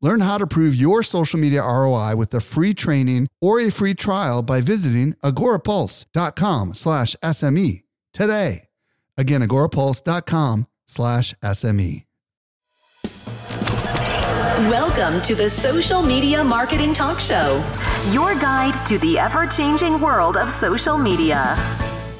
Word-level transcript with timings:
Learn 0.00 0.20
how 0.20 0.38
to 0.38 0.46
prove 0.46 0.76
your 0.76 1.02
social 1.02 1.40
media 1.40 1.60
ROI 1.62 2.14
with 2.14 2.32
a 2.32 2.40
free 2.40 2.72
training 2.72 3.26
or 3.40 3.58
a 3.58 3.70
free 3.70 3.94
trial 3.94 4.42
by 4.42 4.60
visiting 4.60 5.14
agorapulse.com 5.24 6.74
slash 6.74 7.16
SME 7.22 7.82
today. 8.12 8.68
Again, 9.16 9.42
agorapulse.com 9.42 10.68
slash 10.86 11.34
SME. 11.42 12.04
Welcome 14.70 15.22
to 15.22 15.34
the 15.34 15.48
Social 15.48 16.02
Media 16.02 16.44
Marketing 16.44 16.94
Talk 16.94 17.20
Show, 17.20 17.64
your 18.12 18.34
guide 18.34 18.86
to 18.86 18.98
the 18.98 19.18
ever 19.18 19.46
changing 19.46 20.00
world 20.00 20.36
of 20.36 20.50
social 20.50 20.96
media. 20.96 21.56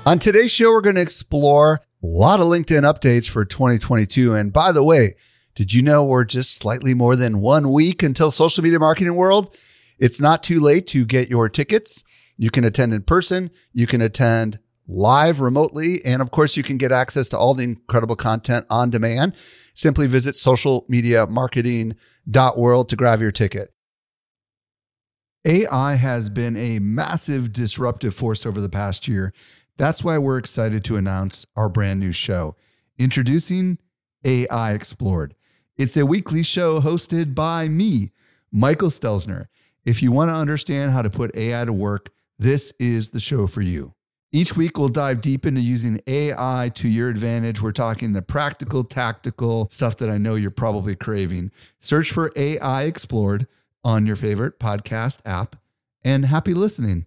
On 0.07 0.19
today's 0.19 0.51
show, 0.51 0.73
we're 0.73 0.81
going 0.81 0.97
to 0.97 1.03
explore 1.03 1.81
a 2.03 2.07
lot 2.07 2.41
of 2.41 2.47
LinkedIn 2.47 2.83
updates 2.83 3.29
for 3.29 3.45
2022. 3.45 4.35
And 4.35 4.53
by 4.53 4.73
the 4.73 4.83
way, 4.83 5.15
did 5.59 5.75
you 5.75 5.83
know 5.83 6.05
we're 6.05 6.25
just 6.25 6.55
slightly 6.55 6.95
more 6.95 7.17
than 7.17 7.41
one 7.41 7.73
week 7.73 8.05
until 8.05 8.31
Social 8.31 8.63
Media 8.63 8.79
Marketing 8.79 9.17
World? 9.17 9.57
It's 9.99 10.21
not 10.21 10.45
too 10.45 10.61
late 10.61 10.87
to 10.87 11.05
get 11.05 11.29
your 11.29 11.49
tickets. 11.49 12.05
You 12.37 12.49
can 12.49 12.63
attend 12.63 12.95
in 12.95 13.03
person, 13.03 13.51
you 13.73 13.89
can 13.89 14.01
attend 14.01 14.61
live 14.87 15.41
remotely, 15.41 16.01
and 16.05 16.23
of 16.23 16.31
course, 16.31 16.57
you 16.57 16.63
can 16.63 16.79
get 16.79 16.93
access 16.93 17.29
to 17.31 17.37
all 17.37 17.55
the 17.55 17.65
incredible 17.65 18.15
content 18.15 18.67
on 18.71 18.91
demand. 18.91 19.35
Simply 19.75 20.07
visit 20.07 20.37
socialmediamarketing.world 20.37 22.89
to 22.89 22.95
grab 22.95 23.21
your 23.21 23.33
ticket. 23.33 23.75
AI 25.45 25.97
has 25.97 26.31
been 26.31 26.57
a 26.57 26.79
massive 26.79 27.53
disruptive 27.53 28.15
force 28.15 28.47
over 28.47 28.61
the 28.61 28.69
past 28.69 29.09
year. 29.09 29.33
That's 29.77 30.05
why 30.05 30.19
we're 30.19 30.39
excited 30.39 30.85
to 30.85 30.95
announce 30.95 31.47
our 31.57 31.69
brand 31.69 31.99
new 31.99 32.13
show, 32.13 32.55
introducing 32.97 33.79
AI 34.25 34.73
Explored. 34.73 35.35
It's 35.79 35.97
a 35.97 36.05
weekly 36.05 36.43
show 36.43 36.81
hosted 36.81 37.37
by 37.37 37.69
me, 37.69 38.11
Michael 38.51 38.91
Stelzner. 38.91 39.47
If 39.85 40.03
you 40.03 40.11
want 40.11 40.29
to 40.29 40.35
understand 40.35 40.91
how 40.91 41.03
to 41.03 41.09
put 41.09 41.37
AI 41.37 41.65
to 41.65 41.73
work, 41.73 42.11
this 42.37 42.73
is 42.81 43.11
the 43.11 43.21
show 43.21 43.47
for 43.47 43.61
you. 43.61 43.95
Each 44.33 44.57
week, 44.57 44.77
we'll 44.77 44.89
dive 44.89 45.21
deep 45.21 45.47
into 45.47 45.61
using 45.61 46.01
AI 46.09 46.73
to 46.75 46.89
your 46.89 47.09
advantage. 47.09 47.63
We're 47.63 47.71
talking 47.71 48.13
the 48.13 48.23
practical, 48.23 48.83
tactical 48.83 49.69
stuff 49.71 49.97
that 49.99 50.11
I 50.11 50.19
know 50.19 50.35
you're 50.35 50.51
probably 50.51 50.97
craving. 50.97 51.53
Search 51.79 52.11
for 52.11 52.33
AI 52.35 52.83
Explored 52.83 53.47
on 53.85 54.05
your 54.05 54.17
favorite 54.17 54.59
podcast 54.59 55.21
app, 55.25 55.55
and 56.03 56.25
happy 56.27 56.55
listening. 56.55 57.07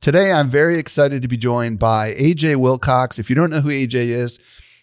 Today, 0.00 0.32
I'm 0.32 0.50
very 0.50 0.78
excited 0.78 1.22
to 1.22 1.28
be 1.28 1.36
joined 1.36 1.78
by 1.78 2.10
AJ 2.14 2.56
Wilcox. 2.56 3.20
If 3.20 3.30
you 3.30 3.36
don't 3.36 3.50
know 3.50 3.60
who 3.60 3.68
AJ 3.68 3.94
is, 4.08 4.40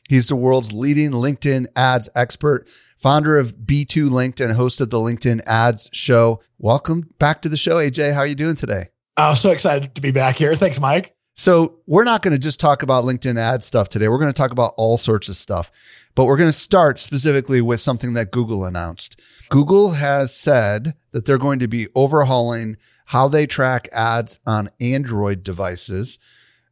He's 0.09 0.27
the 0.27 0.35
world's 0.35 0.73
leading 0.73 1.11
LinkedIn 1.11 1.67
ads 1.75 2.09
expert, 2.15 2.67
founder 2.97 3.37
of 3.37 3.57
B2Linked, 3.57 4.55
host 4.55 4.81
of 4.81 4.89
the 4.89 4.97
LinkedIn 4.97 5.41
Ads 5.45 5.91
Show. 5.93 6.41
Welcome 6.57 7.13
back 7.19 7.43
to 7.43 7.49
the 7.49 7.57
show, 7.57 7.75
AJ. 7.75 8.15
How 8.15 8.21
are 8.21 8.25
you 8.25 8.33
doing 8.33 8.55
today? 8.55 8.87
I'm 9.17 9.35
so 9.35 9.51
excited 9.51 9.93
to 9.93 10.01
be 10.01 10.09
back 10.09 10.35
here. 10.35 10.55
Thanks, 10.55 10.79
Mike. 10.79 11.15
So, 11.35 11.75
we're 11.85 12.05
not 12.05 12.23
going 12.23 12.33
to 12.33 12.39
just 12.39 12.59
talk 12.59 12.81
about 12.81 13.05
LinkedIn 13.05 13.37
ad 13.37 13.63
stuff 13.63 13.87
today. 13.87 14.07
We're 14.07 14.17
going 14.17 14.33
to 14.33 14.37
talk 14.37 14.51
about 14.51 14.73
all 14.77 14.97
sorts 14.97 15.29
of 15.29 15.35
stuff. 15.35 15.71
But 16.15 16.25
we're 16.25 16.37
going 16.37 16.49
to 16.49 16.57
start 16.57 16.99
specifically 16.99 17.61
with 17.61 17.79
something 17.79 18.15
that 18.15 18.31
Google 18.31 18.65
announced. 18.65 19.21
Google 19.49 19.91
has 19.91 20.35
said 20.35 20.95
that 21.11 21.27
they're 21.27 21.37
going 21.37 21.59
to 21.59 21.67
be 21.67 21.85
overhauling 21.93 22.77
how 23.05 23.27
they 23.27 23.45
track 23.45 23.87
ads 23.93 24.39
on 24.47 24.71
Android 24.81 25.43
devices. 25.43 26.17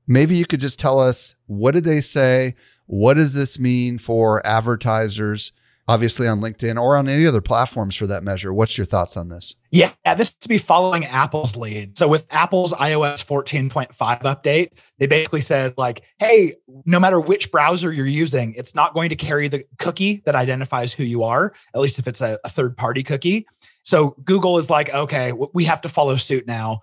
Maybe 0.08 0.36
you 0.36 0.48
could 0.48 0.60
just 0.60 0.80
tell 0.80 1.00
us 1.00 1.36
what 1.46 1.76
did 1.76 1.84
they 1.84 2.02
say? 2.02 2.56
What 2.88 3.16
does 3.16 3.34
this 3.34 3.60
mean 3.60 3.98
for 3.98 4.46
advertisers, 4.48 5.52
obviously 5.90 6.26
on 6.26 6.40
LinkedIn 6.40 6.82
or 6.82 6.96
on 6.96 7.10
any 7.10 7.28
other 7.28 7.42
platforms 7.42 7.98
for 7.98 8.08
that 8.08 8.24
measure? 8.24 8.54
What's 8.54 8.78
your 8.78 8.86
thoughts 8.86 9.18
on 9.18 9.28
this? 9.28 9.56
Yeah, 9.72 9.92
this 10.16 10.34
to 10.34 10.48
be 10.48 10.58
following 10.58 11.04
Apple's 11.06 11.58
lead. 11.58 11.98
So 11.98 12.08
with 12.08 12.26
Apple's 12.34 12.72
iOS 12.74 13.26
14.5 13.26 13.92
update, 14.22 14.70
they 15.00 15.06
basically 15.06 15.42
said 15.42 15.74
like, 15.78 16.04
hey, 16.20 16.54
no 16.86 17.00
matter 17.00 17.20
which 17.20 17.52
browser 17.52 17.92
you're 17.92 18.08
using, 18.08 18.54
it's 18.54 18.74
not 18.74 18.94
going 18.94 19.10
to 19.10 19.18
carry 19.18 19.50
the 19.50 19.66
cookie 19.80 20.22
that 20.26 20.34
identifies 20.34 20.94
who 20.94 21.04
you 21.04 21.24
are, 21.24 21.54
at 21.76 21.82
least 21.82 22.00
if 22.00 22.08
it's 22.08 22.22
a, 22.22 22.40
a 22.46 22.50
third 22.50 22.78
party 22.78 23.04
cookie. 23.04 23.46
So 23.84 24.16
Google 24.24 24.58
is 24.58 24.70
like, 24.70 24.94
okay, 24.94 25.34
we 25.54 25.66
have 25.66 25.82
to 25.82 25.90
follow 25.90 26.16
suit 26.16 26.48
now. 26.48 26.80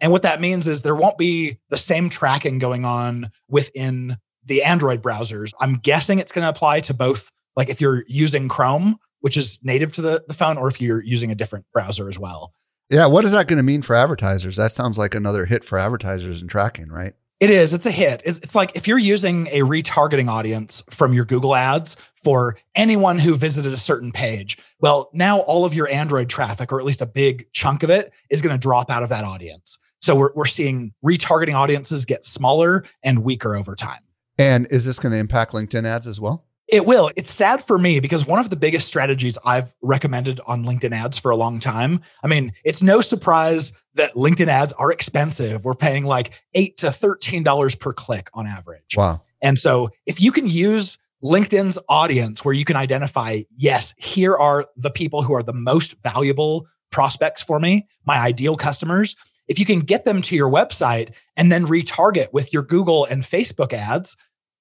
And 0.00 0.10
what 0.10 0.22
that 0.22 0.40
means 0.40 0.66
is 0.66 0.82
there 0.82 0.96
won't 0.96 1.16
be 1.16 1.58
the 1.68 1.78
same 1.78 2.08
tracking 2.08 2.58
going 2.58 2.84
on 2.84 3.30
within 3.48 4.16
the 4.44 4.62
Android 4.62 5.02
browsers. 5.02 5.52
I'm 5.60 5.76
guessing 5.76 6.18
it's 6.18 6.32
going 6.32 6.42
to 6.42 6.48
apply 6.48 6.80
to 6.80 6.94
both, 6.94 7.30
like 7.56 7.68
if 7.68 7.80
you're 7.80 8.04
using 8.08 8.48
Chrome, 8.48 8.98
which 9.20 9.36
is 9.36 9.58
native 9.62 9.92
to 9.92 10.02
the, 10.02 10.24
the 10.28 10.34
phone, 10.34 10.58
or 10.58 10.68
if 10.68 10.80
you're 10.80 11.02
using 11.02 11.30
a 11.30 11.34
different 11.34 11.64
browser 11.72 12.08
as 12.08 12.18
well. 12.18 12.52
Yeah. 12.90 13.06
What 13.06 13.24
is 13.24 13.32
that 13.32 13.46
going 13.46 13.58
to 13.58 13.62
mean 13.62 13.82
for 13.82 13.94
advertisers? 13.94 14.56
That 14.56 14.72
sounds 14.72 14.98
like 14.98 15.14
another 15.14 15.46
hit 15.46 15.64
for 15.64 15.78
advertisers 15.78 16.40
and 16.40 16.50
tracking, 16.50 16.88
right? 16.88 17.14
It 17.40 17.50
is. 17.50 17.74
It's 17.74 17.86
a 17.86 17.90
hit. 17.90 18.22
It's, 18.24 18.38
it's 18.38 18.54
like 18.54 18.76
if 18.76 18.86
you're 18.86 18.98
using 18.98 19.48
a 19.48 19.62
retargeting 19.62 20.28
audience 20.28 20.80
from 20.90 21.12
your 21.12 21.24
Google 21.24 21.56
ads 21.56 21.96
for 22.22 22.56
anyone 22.76 23.18
who 23.18 23.34
visited 23.34 23.72
a 23.72 23.76
certain 23.76 24.12
page, 24.12 24.58
well, 24.78 25.10
now 25.12 25.40
all 25.40 25.64
of 25.64 25.74
your 25.74 25.88
Android 25.88 26.28
traffic, 26.28 26.70
or 26.70 26.78
at 26.78 26.84
least 26.84 27.02
a 27.02 27.06
big 27.06 27.46
chunk 27.52 27.82
of 27.82 27.90
it, 27.90 28.12
is 28.30 28.42
going 28.42 28.54
to 28.54 28.60
drop 28.60 28.90
out 28.90 29.02
of 29.02 29.08
that 29.08 29.24
audience. 29.24 29.76
So 30.00 30.14
we're, 30.14 30.30
we're 30.36 30.46
seeing 30.46 30.92
retargeting 31.04 31.54
audiences 31.54 32.04
get 32.04 32.24
smaller 32.24 32.84
and 33.02 33.24
weaker 33.24 33.56
over 33.56 33.74
time. 33.74 34.02
And 34.42 34.66
is 34.70 34.84
this 34.84 34.98
going 34.98 35.12
to 35.12 35.18
impact 35.18 35.52
LinkedIn 35.52 35.86
ads 35.86 36.06
as 36.08 36.20
well? 36.20 36.44
It 36.68 36.86
will. 36.86 37.10
It's 37.16 37.32
sad 37.32 37.64
for 37.64 37.78
me 37.78 38.00
because 38.00 38.26
one 38.26 38.38
of 38.38 38.50
the 38.50 38.56
biggest 38.56 38.86
strategies 38.86 39.36
I've 39.44 39.74
recommended 39.82 40.40
on 40.46 40.64
LinkedIn 40.64 40.92
ads 40.92 41.18
for 41.18 41.30
a 41.30 41.36
long 41.36 41.60
time. 41.60 42.00
I 42.24 42.28
mean, 42.28 42.52
it's 42.64 42.82
no 42.82 43.00
surprise 43.02 43.72
that 43.94 44.14
LinkedIn 44.14 44.48
ads 44.48 44.72
are 44.74 44.90
expensive. 44.90 45.64
We're 45.64 45.74
paying 45.74 46.06
like 46.06 46.32
eight 46.54 46.76
to 46.78 46.90
thirteen 46.90 47.42
dollars 47.42 47.74
per 47.74 47.92
click 47.92 48.30
on 48.34 48.46
average. 48.46 48.96
Wow. 48.96 49.22
And 49.42 49.58
so 49.58 49.90
if 50.06 50.20
you 50.20 50.32
can 50.32 50.48
use 50.48 50.98
LinkedIn's 51.22 51.78
audience 51.88 52.44
where 52.44 52.54
you 52.54 52.64
can 52.64 52.76
identify, 52.76 53.42
yes, 53.56 53.94
here 53.98 54.34
are 54.34 54.66
the 54.76 54.90
people 54.90 55.22
who 55.22 55.34
are 55.34 55.42
the 55.42 55.52
most 55.52 55.94
valuable 56.02 56.66
prospects 56.90 57.42
for 57.42 57.60
me, 57.60 57.86
my 58.06 58.18
ideal 58.18 58.56
customers. 58.56 59.14
If 59.48 59.58
you 59.58 59.66
can 59.66 59.80
get 59.80 60.04
them 60.04 60.22
to 60.22 60.36
your 60.36 60.50
website 60.50 61.12
and 61.36 61.52
then 61.52 61.66
retarget 61.66 62.32
with 62.32 62.52
your 62.52 62.62
Google 62.62 63.04
and 63.06 63.22
Facebook 63.22 63.72
ads, 63.72 64.16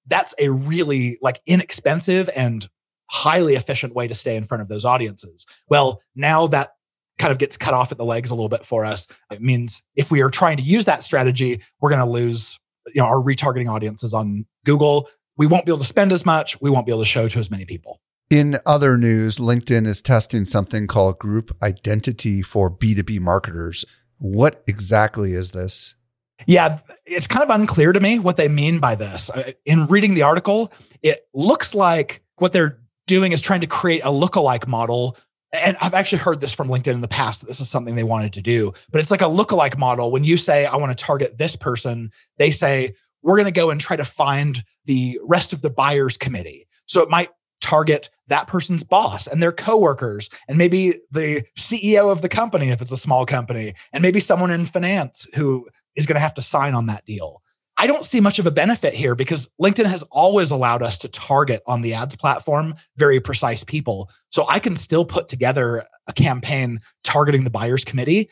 that's 0.08 0.34
a 0.40 0.50
really 0.50 1.18
like 1.22 1.42
inexpensive 1.46 2.30
and 2.36 2.68
highly 3.10 3.56
efficient 3.56 3.94
way 3.94 4.08
to 4.08 4.16
stay 4.16 4.36
in 4.36 4.46
front 4.46 4.62
of 4.62 4.68
those 4.68 4.86
audiences. 4.86 5.46
Well, 5.70 6.02
now 6.16 6.48
that 6.48 6.70
kind 7.20 7.32
of 7.32 7.38
gets 7.38 7.58
cut 7.58 7.74
off 7.74 7.92
at 7.92 7.98
the 7.98 8.06
legs 8.06 8.30
a 8.30 8.36
little 8.36 8.50
bit 8.50 8.66
for 8.66 8.84
us. 8.86 9.08
It 9.32 9.42
means 9.42 9.84
if 9.96 10.12
we 10.12 10.22
are 10.22 10.30
trying 10.30 10.58
to 10.58 10.64
use 10.64 10.86
that 10.86 11.04
strategy, 11.04 11.62
we're 11.80 11.90
going 11.90 12.04
to 12.04 12.10
lose 12.10 12.60
you 12.88 13.02
know 13.02 13.08
our 13.08 13.22
retargeting 13.22 13.70
audiences 13.70 14.14
on 14.14 14.46
Google. 14.66 15.10
We 15.38 15.48
won't 15.48 15.66
be 15.66 15.72
able 15.72 15.80
to 15.80 15.86
spend 15.86 16.12
as 16.12 16.26
much, 16.26 16.60
we 16.62 16.70
won't 16.70 16.86
be 16.86 16.92
able 16.92 17.02
to 17.02 17.08
show 17.08 17.28
to 17.28 17.40
as 17.40 17.50
many 17.52 17.66
people. 17.66 18.00
In 18.30 18.58
other 18.66 18.98
news, 18.98 19.40
LinkedIn 19.40 19.86
is 19.86 20.02
testing 20.02 20.46
something 20.46 20.88
called 20.88 21.20
group 21.20 21.56
identity 21.62 22.42
for 22.42 22.72
B2B 22.72 23.20
marketers. 23.20 23.84
What 24.18 24.64
exactly 24.68 25.34
is 25.34 25.52
this? 25.52 25.96
Yeah, 26.48 26.80
it's 27.06 27.28
kind 27.28 27.44
of 27.44 27.50
unclear 27.50 27.94
to 27.94 28.00
me 28.00 28.20
what 28.20 28.38
they 28.38 28.48
mean 28.48 28.80
by 28.80 28.96
this. 28.96 29.30
Uh, 29.30 29.52
in 29.66 29.86
reading 29.88 30.14
the 30.14 30.24
article, 30.24 30.72
it 31.02 31.22
looks 31.34 31.76
like 31.76 32.22
what 32.38 32.54
they're 32.54 32.80
doing 33.08 33.32
is 33.32 33.42
trying 33.42 33.62
to 33.62 33.68
create 33.68 34.02
a 34.02 34.10
lookalike 34.10 34.68
model. 34.68 35.18
And 35.54 35.78
I've 35.82 35.94
actually 35.94 36.20
heard 36.20 36.40
this 36.40 36.54
from 36.54 36.70
LinkedIn 36.70 36.94
in 36.94 37.02
the 37.02 37.08
past 37.08 37.42
that 37.42 37.48
this 37.48 37.60
is 37.60 37.70
something 37.70 37.96
they 37.96 38.04
wanted 38.04 38.34
to 38.34 38.42
do, 38.42 38.74
but 38.92 39.02
it's 39.02 39.12
like 39.12 39.22
a 39.22 39.26
lookalike 39.26 39.78
model. 39.78 40.12
When 40.12 40.24
you 40.24 40.38
say, 40.38 40.66
I 40.66 40.76
want 40.78 40.98
to 40.98 41.04
target 41.04 41.38
this 41.38 41.56
person, 41.56 42.12
they 42.38 42.52
say, 42.52 42.94
we're 43.22 43.36
going 43.36 43.46
to 43.46 43.52
go 43.52 43.70
and 43.70 43.80
try 43.80 43.96
to 43.96 44.06
find 44.06 44.64
the 44.86 45.20
rest 45.26 45.54
of 45.54 45.62
the 45.62 45.70
buyers 45.70 46.18
committee. 46.18 46.68
So 46.86 47.02
it 47.02 47.10
might 47.10 47.30
target 47.62 48.10
that 48.28 48.48
person's 48.48 48.84
boss 48.84 49.28
and 49.28 49.42
their 49.42 49.52
coworkers 49.52 50.30
and 50.48 50.58
maybe 50.58 50.94
the 51.12 51.44
CEO 51.58 52.12
of 52.12 52.22
the 52.22 52.30
company 52.30 52.70
if 52.70 52.82
it's 52.82 52.92
a 52.92 52.98
small 52.98 53.26
company 53.26 53.74
and 53.94 54.02
maybe 54.02 54.20
someone 54.20 54.50
in 54.50 54.66
finance 54.66 55.28
who 55.36 55.68
is 55.96 56.06
going 56.06 56.16
to 56.16 56.22
have 56.22 56.34
to 56.36 56.42
sign 56.42 56.74
on 56.74 56.88
that 56.88 57.06
deal. 57.06 57.42
I 57.78 57.88
don't 57.88 58.06
see 58.06 58.20
much 58.20 58.38
of 58.38 58.46
a 58.46 58.52
benefit 58.52 58.94
here 58.94 59.16
because 59.16 59.50
LinkedIn 59.60 59.86
has 59.86 60.04
always 60.12 60.52
allowed 60.52 60.84
us 60.84 60.98
to 61.00 61.08
target 61.08 61.64
on 61.66 61.82
the 61.82 61.94
ads 61.94 62.16
platform 62.16 62.76
very 62.98 63.20
precise 63.20 63.64
people. 63.64 64.10
So 64.30 64.46
I 64.48 64.60
can 64.60 64.76
still 64.76 65.04
put 65.04 65.28
together 65.28 65.84
a 66.08 66.14
campaign 66.14 66.80
targeting 67.04 67.44
the 67.44 67.50
buyers 67.50 67.84
committee. 67.84 68.30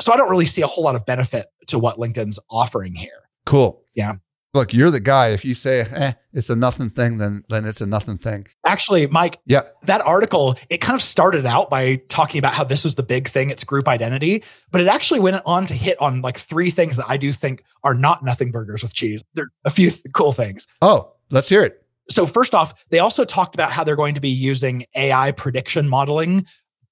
So 0.00 0.12
I 0.12 0.16
don't 0.16 0.30
really 0.30 0.46
see 0.46 0.62
a 0.62 0.66
whole 0.66 0.84
lot 0.84 0.94
of 0.94 1.04
benefit 1.04 1.46
to 1.66 1.78
what 1.78 1.98
LinkedIn's 1.98 2.38
offering 2.50 2.94
here. 2.94 3.28
Cool. 3.44 3.82
Yeah. 3.94 4.14
Look, 4.54 4.72
you're 4.72 4.90
the 4.90 5.00
guy. 5.00 5.28
If 5.28 5.44
you 5.44 5.54
say 5.54 5.80
eh, 5.80 6.12
it's 6.32 6.48
a 6.48 6.56
nothing 6.56 6.88
thing, 6.90 7.18
then 7.18 7.44
then 7.50 7.66
it's 7.66 7.80
a 7.82 7.86
nothing 7.86 8.16
thing. 8.16 8.46
Actually, 8.66 9.06
Mike, 9.08 9.38
Yeah. 9.46 9.62
that 9.82 10.00
article, 10.02 10.56
it 10.70 10.78
kind 10.78 10.94
of 10.94 11.02
started 11.02 11.44
out 11.44 11.68
by 11.68 11.96
talking 12.08 12.38
about 12.38 12.54
how 12.54 12.64
this 12.64 12.82
was 12.82 12.94
the 12.94 13.02
big 13.02 13.28
thing, 13.28 13.50
it's 13.50 13.62
group 13.62 13.86
identity, 13.86 14.42
but 14.70 14.80
it 14.80 14.86
actually 14.86 15.20
went 15.20 15.42
on 15.44 15.66
to 15.66 15.74
hit 15.74 16.00
on 16.00 16.22
like 16.22 16.38
three 16.38 16.70
things 16.70 16.96
that 16.96 17.06
I 17.08 17.18
do 17.18 17.32
think 17.32 17.62
are 17.84 17.94
not 17.94 18.24
nothing 18.24 18.50
burgers 18.50 18.82
with 18.82 18.94
cheese. 18.94 19.22
There 19.34 19.44
are 19.44 19.50
a 19.66 19.70
few 19.70 19.90
th- 19.90 20.02
cool 20.14 20.32
things. 20.32 20.66
Oh, 20.80 21.12
let's 21.30 21.48
hear 21.50 21.62
it. 21.62 21.84
So, 22.10 22.26
first 22.26 22.54
off, 22.54 22.72
they 22.88 23.00
also 23.00 23.24
talked 23.24 23.54
about 23.54 23.70
how 23.70 23.84
they're 23.84 23.96
going 23.96 24.14
to 24.14 24.20
be 24.20 24.30
using 24.30 24.84
AI 24.96 25.30
prediction 25.32 25.90
modeling 25.90 26.46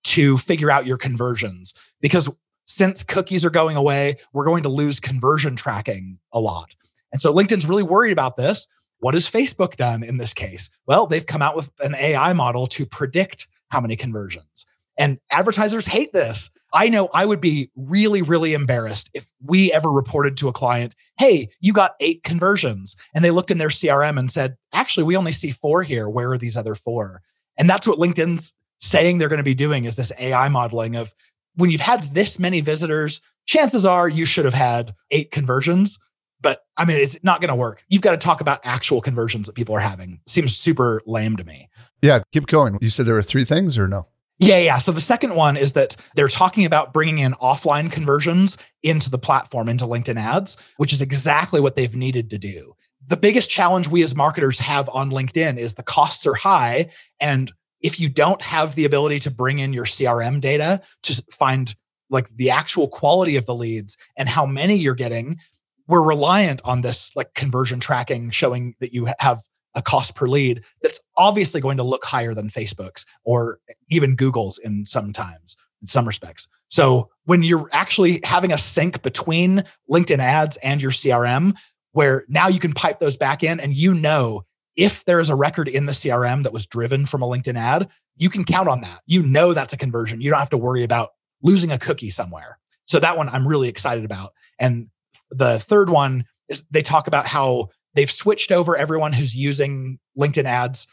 to 0.05 0.37
figure 0.37 0.71
out 0.71 0.85
your 0.87 0.99
conversions. 0.99 1.73
Because 2.03 2.29
since 2.67 3.03
cookies 3.03 3.47
are 3.47 3.51
going 3.51 3.77
away, 3.77 4.17
we're 4.35 4.45
going 4.45 4.63
to 4.65 4.69
lose 4.69 5.01
conversion 5.01 5.57
tracking 5.57 6.19
a 6.35 6.41
lot. 6.41 6.75
And 7.13 7.21
so, 7.21 7.33
LinkedIn's 7.33 7.67
really 7.67 7.83
worried 7.83 8.13
about 8.13 8.37
this. 8.37 8.67
What 9.01 9.15
has 9.15 9.31
Facebook 9.31 9.77
done 9.77 10.03
in 10.03 10.17
this 10.17 10.33
case? 10.33 10.71
Well, 10.87 11.07
they've 11.07 11.27
come 11.27 11.43
out 11.43 11.57
with 11.57 11.71
an 11.81 11.95
AI 11.97 12.33
model 12.33 12.67
to 12.69 12.87
predict 12.87 13.47
how 13.69 13.81
many 13.81 13.97
conversions. 13.97 14.67
And 14.99 15.19
advertisers 15.31 15.85
hate 15.85 16.13
this. 16.13 16.51
I 16.73 16.89
know 16.89 17.09
I 17.13 17.27
would 17.27 17.41
be 17.41 17.71
really, 17.77 18.23
really 18.23 18.55
embarrassed 18.55 19.11
if 19.13 19.27
we 19.45 19.73
ever 19.73 19.91
reported 19.91 20.37
to 20.39 20.49
a 20.49 20.53
client, 20.53 20.95
hey, 21.19 21.49
you 21.61 21.73
got 21.73 21.97
eight 22.01 22.23
conversions. 22.25 22.97
And 23.15 23.25
they 23.25 23.31
looked 23.31 23.51
in 23.51 23.59
their 23.59 23.69
CRM 23.69 24.19
and 24.19 24.31
said, 24.31 24.57
actually, 24.73 25.05
we 25.05 25.17
only 25.17 25.33
see 25.33 25.51
four 25.51 25.83
here. 25.83 26.09
Where 26.09 26.33
are 26.33 26.39
these 26.39 26.57
other 26.57 26.75
four? 26.75 27.21
And 27.59 27.69
that's 27.69 27.87
what 27.87 27.99
LinkedIn's 27.99 28.55
saying 28.79 29.19
they're 29.19 29.29
going 29.29 29.39
to 29.39 29.45
be 29.45 29.55
doing 29.55 29.85
is 29.85 29.97
this 29.97 30.13
AI 30.19 30.49
modeling 30.49 30.97
of 30.97 31.15
when 31.57 31.71
you've 31.71 31.81
had 31.81 32.15
this 32.15 32.39
many 32.39 32.61
visitors, 32.61 33.21
chances 33.47 33.87
are 33.87 34.09
you 34.09 34.25
should 34.25 34.45
have 34.45 34.55
had 34.55 34.95
eight 35.11 35.31
conversions. 35.31 35.99
But 36.47 36.65
I 36.77 36.85
mean, 36.85 36.99
it's 36.99 37.19
not 37.25 37.41
going 37.41 37.49
to 37.49 37.57
work. 37.57 37.83
You've 37.89 38.03
got 38.03 38.13
to 38.13 38.17
talk 38.17 38.41
about 38.41 38.61
actual 38.63 39.01
conversions 39.01 39.49
that 39.49 39.55
people 39.55 39.75
are 39.75 39.81
having. 39.81 40.21
Seems 40.29 40.57
super 40.57 41.03
lame 41.05 41.37
to 41.39 41.43
me. 41.43 41.69
Yeah, 42.03 42.21
keep 42.31 42.47
going. 42.47 42.79
You 42.81 42.89
said 42.89 43.05
there 43.05 43.17
were 43.17 43.23
three 43.25 43.45
things 43.45 43.77
or 43.77 43.89
no? 43.89 44.07
Yeah, 44.39 44.59
yeah. 44.59 44.79
So 44.79 44.93
the 44.93 45.01
second 45.01 45.35
one 45.35 45.57
is 45.57 45.73
that 45.73 45.97
they're 46.15 46.29
talking 46.29 46.65
about 46.65 46.93
bringing 46.93 47.19
in 47.19 47.33
offline 47.33 47.91
conversions 47.91 48.59
into 48.85 49.11
the 49.11 49.19
platform, 49.19 49.69
into 49.69 49.87
LinkedIn 49.87 50.21
ads, 50.21 50.57
which 50.77 50.93
is 50.93 51.01
exactly 51.01 51.61
what 51.61 51.75
they've 51.75 51.97
needed 51.97 52.31
to 52.31 52.39
do. 52.39 52.77
The 53.09 53.17
biggest 53.17 53.51
challenge 53.51 53.89
we 53.89 54.05
as 54.05 54.15
marketers 54.15 54.61
have 54.61 54.89
on 54.91 55.11
LinkedIn 55.11 55.59
is 55.59 55.75
the 55.75 55.83
costs 55.83 56.25
are 56.29 56.35
high. 56.35 56.91
And 57.19 57.53
if 57.81 57.99
you 57.99 58.09
don't 58.09 58.41
have 58.41 58.77
the 58.77 58.85
ability 58.85 59.19
to 59.19 59.33
bring 59.33 59.59
in 59.59 59.73
your 59.73 59.85
CRM 59.85 60.41
data 60.41 60.81
to 61.03 61.25
find 61.33 61.75
like 62.09 62.29
the 62.37 62.51
actual 62.51 62.87
quality 62.87 63.35
of 63.35 63.47
the 63.47 63.55
leads 63.55 63.99
and 64.17 64.29
how 64.29 64.47
many 64.47 64.77
you're 64.77 64.95
getting, 64.95 65.41
we're 65.89 66.03
reliant 66.03 66.61
on 66.65 66.81
this 66.81 67.15
like 67.17 67.35
conversion 67.35 67.81
tracking 67.81 68.31
showing 68.31 68.75
that 68.81 68.93
you 68.93 69.07
have 69.19 69.41
a 69.75 69.83
cost 69.83 70.15
per 70.15 70.27
lead 70.27 70.65
that's 70.83 71.01
obviously 71.17 71.61
going 71.61 71.77
to 71.77 71.83
look 71.83 72.05
higher 72.05 72.35
than 72.35 72.49
Facebook's 72.49 73.05
or 73.25 73.59
even 73.91 74.17
Google's 74.17 74.59
in 74.59 74.87
sometimes 74.87 75.57
in 75.83 75.87
some 75.87 76.07
respects. 76.07 76.49
So 76.69 77.11
when 77.25 77.43
you're 77.43 77.69
actually 77.73 78.21
having 78.25 78.53
a 78.53 78.59
sync 78.59 79.03
between 79.03 79.63
LinkedIn 79.91 80.19
ads 80.19 80.57
and 80.59 80.81
your 80.81 80.91
CRM, 80.91 81.55
where 81.93 82.25
now 82.29 82.49
you 82.49 82.59
can 82.59 82.73
pipe 82.73 83.01
those 83.01 83.17
back 83.17 83.43
in 83.43 83.61
and 83.61 83.77
you 83.77 83.95
know 83.95 84.45
if 84.77 85.05
there 85.05 85.21
is 85.21 85.31
a 85.31 85.35
record 85.35 85.69
in 85.69 85.87
the 85.87 85.93
CRM 85.93 86.43
that 86.43 86.53
was 86.53 86.67
driven 86.67 87.07
from 87.07 87.23
a 87.23 87.27
LinkedIn 87.27 87.57
ad, 87.57 87.89
you 88.17 88.29
can 88.29 88.45
count 88.45 88.69
on 88.69 88.81
that. 88.83 89.01
You 89.07 89.23
know 89.23 89.53
that's 89.55 89.73
a 89.73 89.79
conversion. 89.79 90.21
You 90.21 90.31
don't 90.31 90.39
have 90.39 90.51
to 90.51 90.59
worry 90.59 90.85
about 90.85 91.11
losing 91.43 91.73
a 91.73 91.79
cookie 91.79 92.11
somewhere. 92.11 92.59
So 92.87 93.01
that 93.01 93.17
one 93.17 93.29
I'm 93.29 93.47
really 93.47 93.69
excited 93.69 94.05
about. 94.05 94.33
And 94.59 94.89
the 95.31 95.59
third 95.59 95.91
one 95.91 96.25
is 96.49 96.65
they 96.71 96.83
talk 96.83 97.07
about 97.07 97.27
how 97.27 97.69
they've 97.95 98.11
switched 98.11 98.53
over 98.53 98.77
everyone 98.77 99.13
who's 99.13 99.35
using 99.35 99.99
LinkedIn 100.19 100.45
ads 100.45 100.87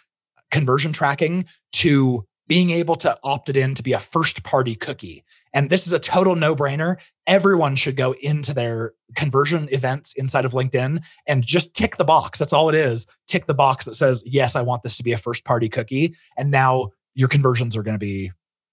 conversion 0.51 0.93
tracking 0.93 1.45
to 1.73 2.25
being 2.47 2.71
able 2.71 2.95
to 2.95 3.17
opt 3.23 3.49
it 3.49 3.57
in 3.57 3.73
to 3.75 3.83
be 3.83 3.93
a 3.93 3.99
first 3.99 4.43
party 4.43 4.75
cookie. 4.75 5.23
And 5.53 5.69
this 5.69 5.87
is 5.87 5.93
a 5.93 5.99
total 5.99 6.35
no 6.35 6.55
brainer. 6.55 6.97
Everyone 7.27 7.75
should 7.75 7.95
go 7.95 8.13
into 8.21 8.53
their 8.53 8.91
conversion 9.15 9.69
events 9.71 10.13
inside 10.15 10.45
of 10.45 10.51
LinkedIn 10.51 11.01
and 11.27 11.45
just 11.45 11.73
tick 11.73 11.97
the 11.97 12.03
box. 12.03 12.39
That's 12.39 12.53
all 12.53 12.69
it 12.69 12.75
is. 12.75 13.05
Tick 13.27 13.45
the 13.45 13.53
box 13.53 13.85
that 13.85 13.95
says, 13.95 14.23
yes, 14.25 14.55
I 14.55 14.61
want 14.61 14.83
this 14.83 14.97
to 14.97 15.03
be 15.03 15.13
a 15.13 15.17
first 15.17 15.45
party 15.45 15.69
cookie. 15.69 16.15
And 16.37 16.51
now 16.51 16.89
your 17.13 17.29
conversions 17.29 17.77
are 17.77 17.83
going 17.83 17.95
to 17.95 17.99
be 17.99 18.31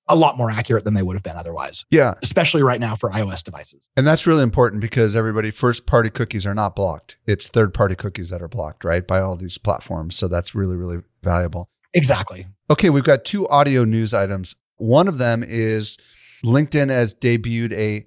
a 0.08 0.17
lot 0.17 0.37
more 0.37 0.50
accurate 0.50 0.85
than 0.85 0.94
they 0.94 1.02
would 1.02 1.14
have 1.14 1.23
been 1.23 1.37
otherwise, 1.37 1.85
Yeah. 1.91 2.14
especially 2.23 2.62
right 2.62 2.81
now 2.81 2.97
for 2.97 3.11
iOS 3.11 3.44
devices. 3.44 3.88
And 3.97 4.06
that's 4.06 4.26
really 4.26 4.43
important 4.43 4.81
because 4.81 5.14
everybody, 5.14 5.50
first 5.52 5.87
party 5.87 6.11
cookies 6.11 6.44
are 6.44 6.55
not 6.55 6.75
blocked. 6.75 7.17
It's 7.26 7.47
third 7.47 7.73
party 7.73 7.94
cookies 7.94 8.31
that 8.31 8.43
are 8.43 8.49
blocked, 8.49 8.82
right? 8.85 9.06
By 9.06 9.20
all 9.20 9.37
these 9.37 9.56
platforms. 9.58 10.17
So 10.17 10.26
that's 10.26 10.55
really, 10.55 10.75
really 10.76 10.99
valuable. 11.23 11.69
Exactly. 11.94 12.47
Okay, 12.70 12.91
we've 12.91 13.05
got 13.05 13.25
two 13.25 13.47
audio 13.49 13.85
news 13.85 14.12
items. 14.12 14.56
One 14.76 15.06
of 15.06 15.19
them 15.19 15.44
is 15.47 15.97
LinkedIn 16.44 16.88
has 16.88 17.14
debuted 17.14 17.73
a 17.73 18.06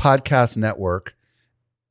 podcast 0.00 0.56
network. 0.56 1.14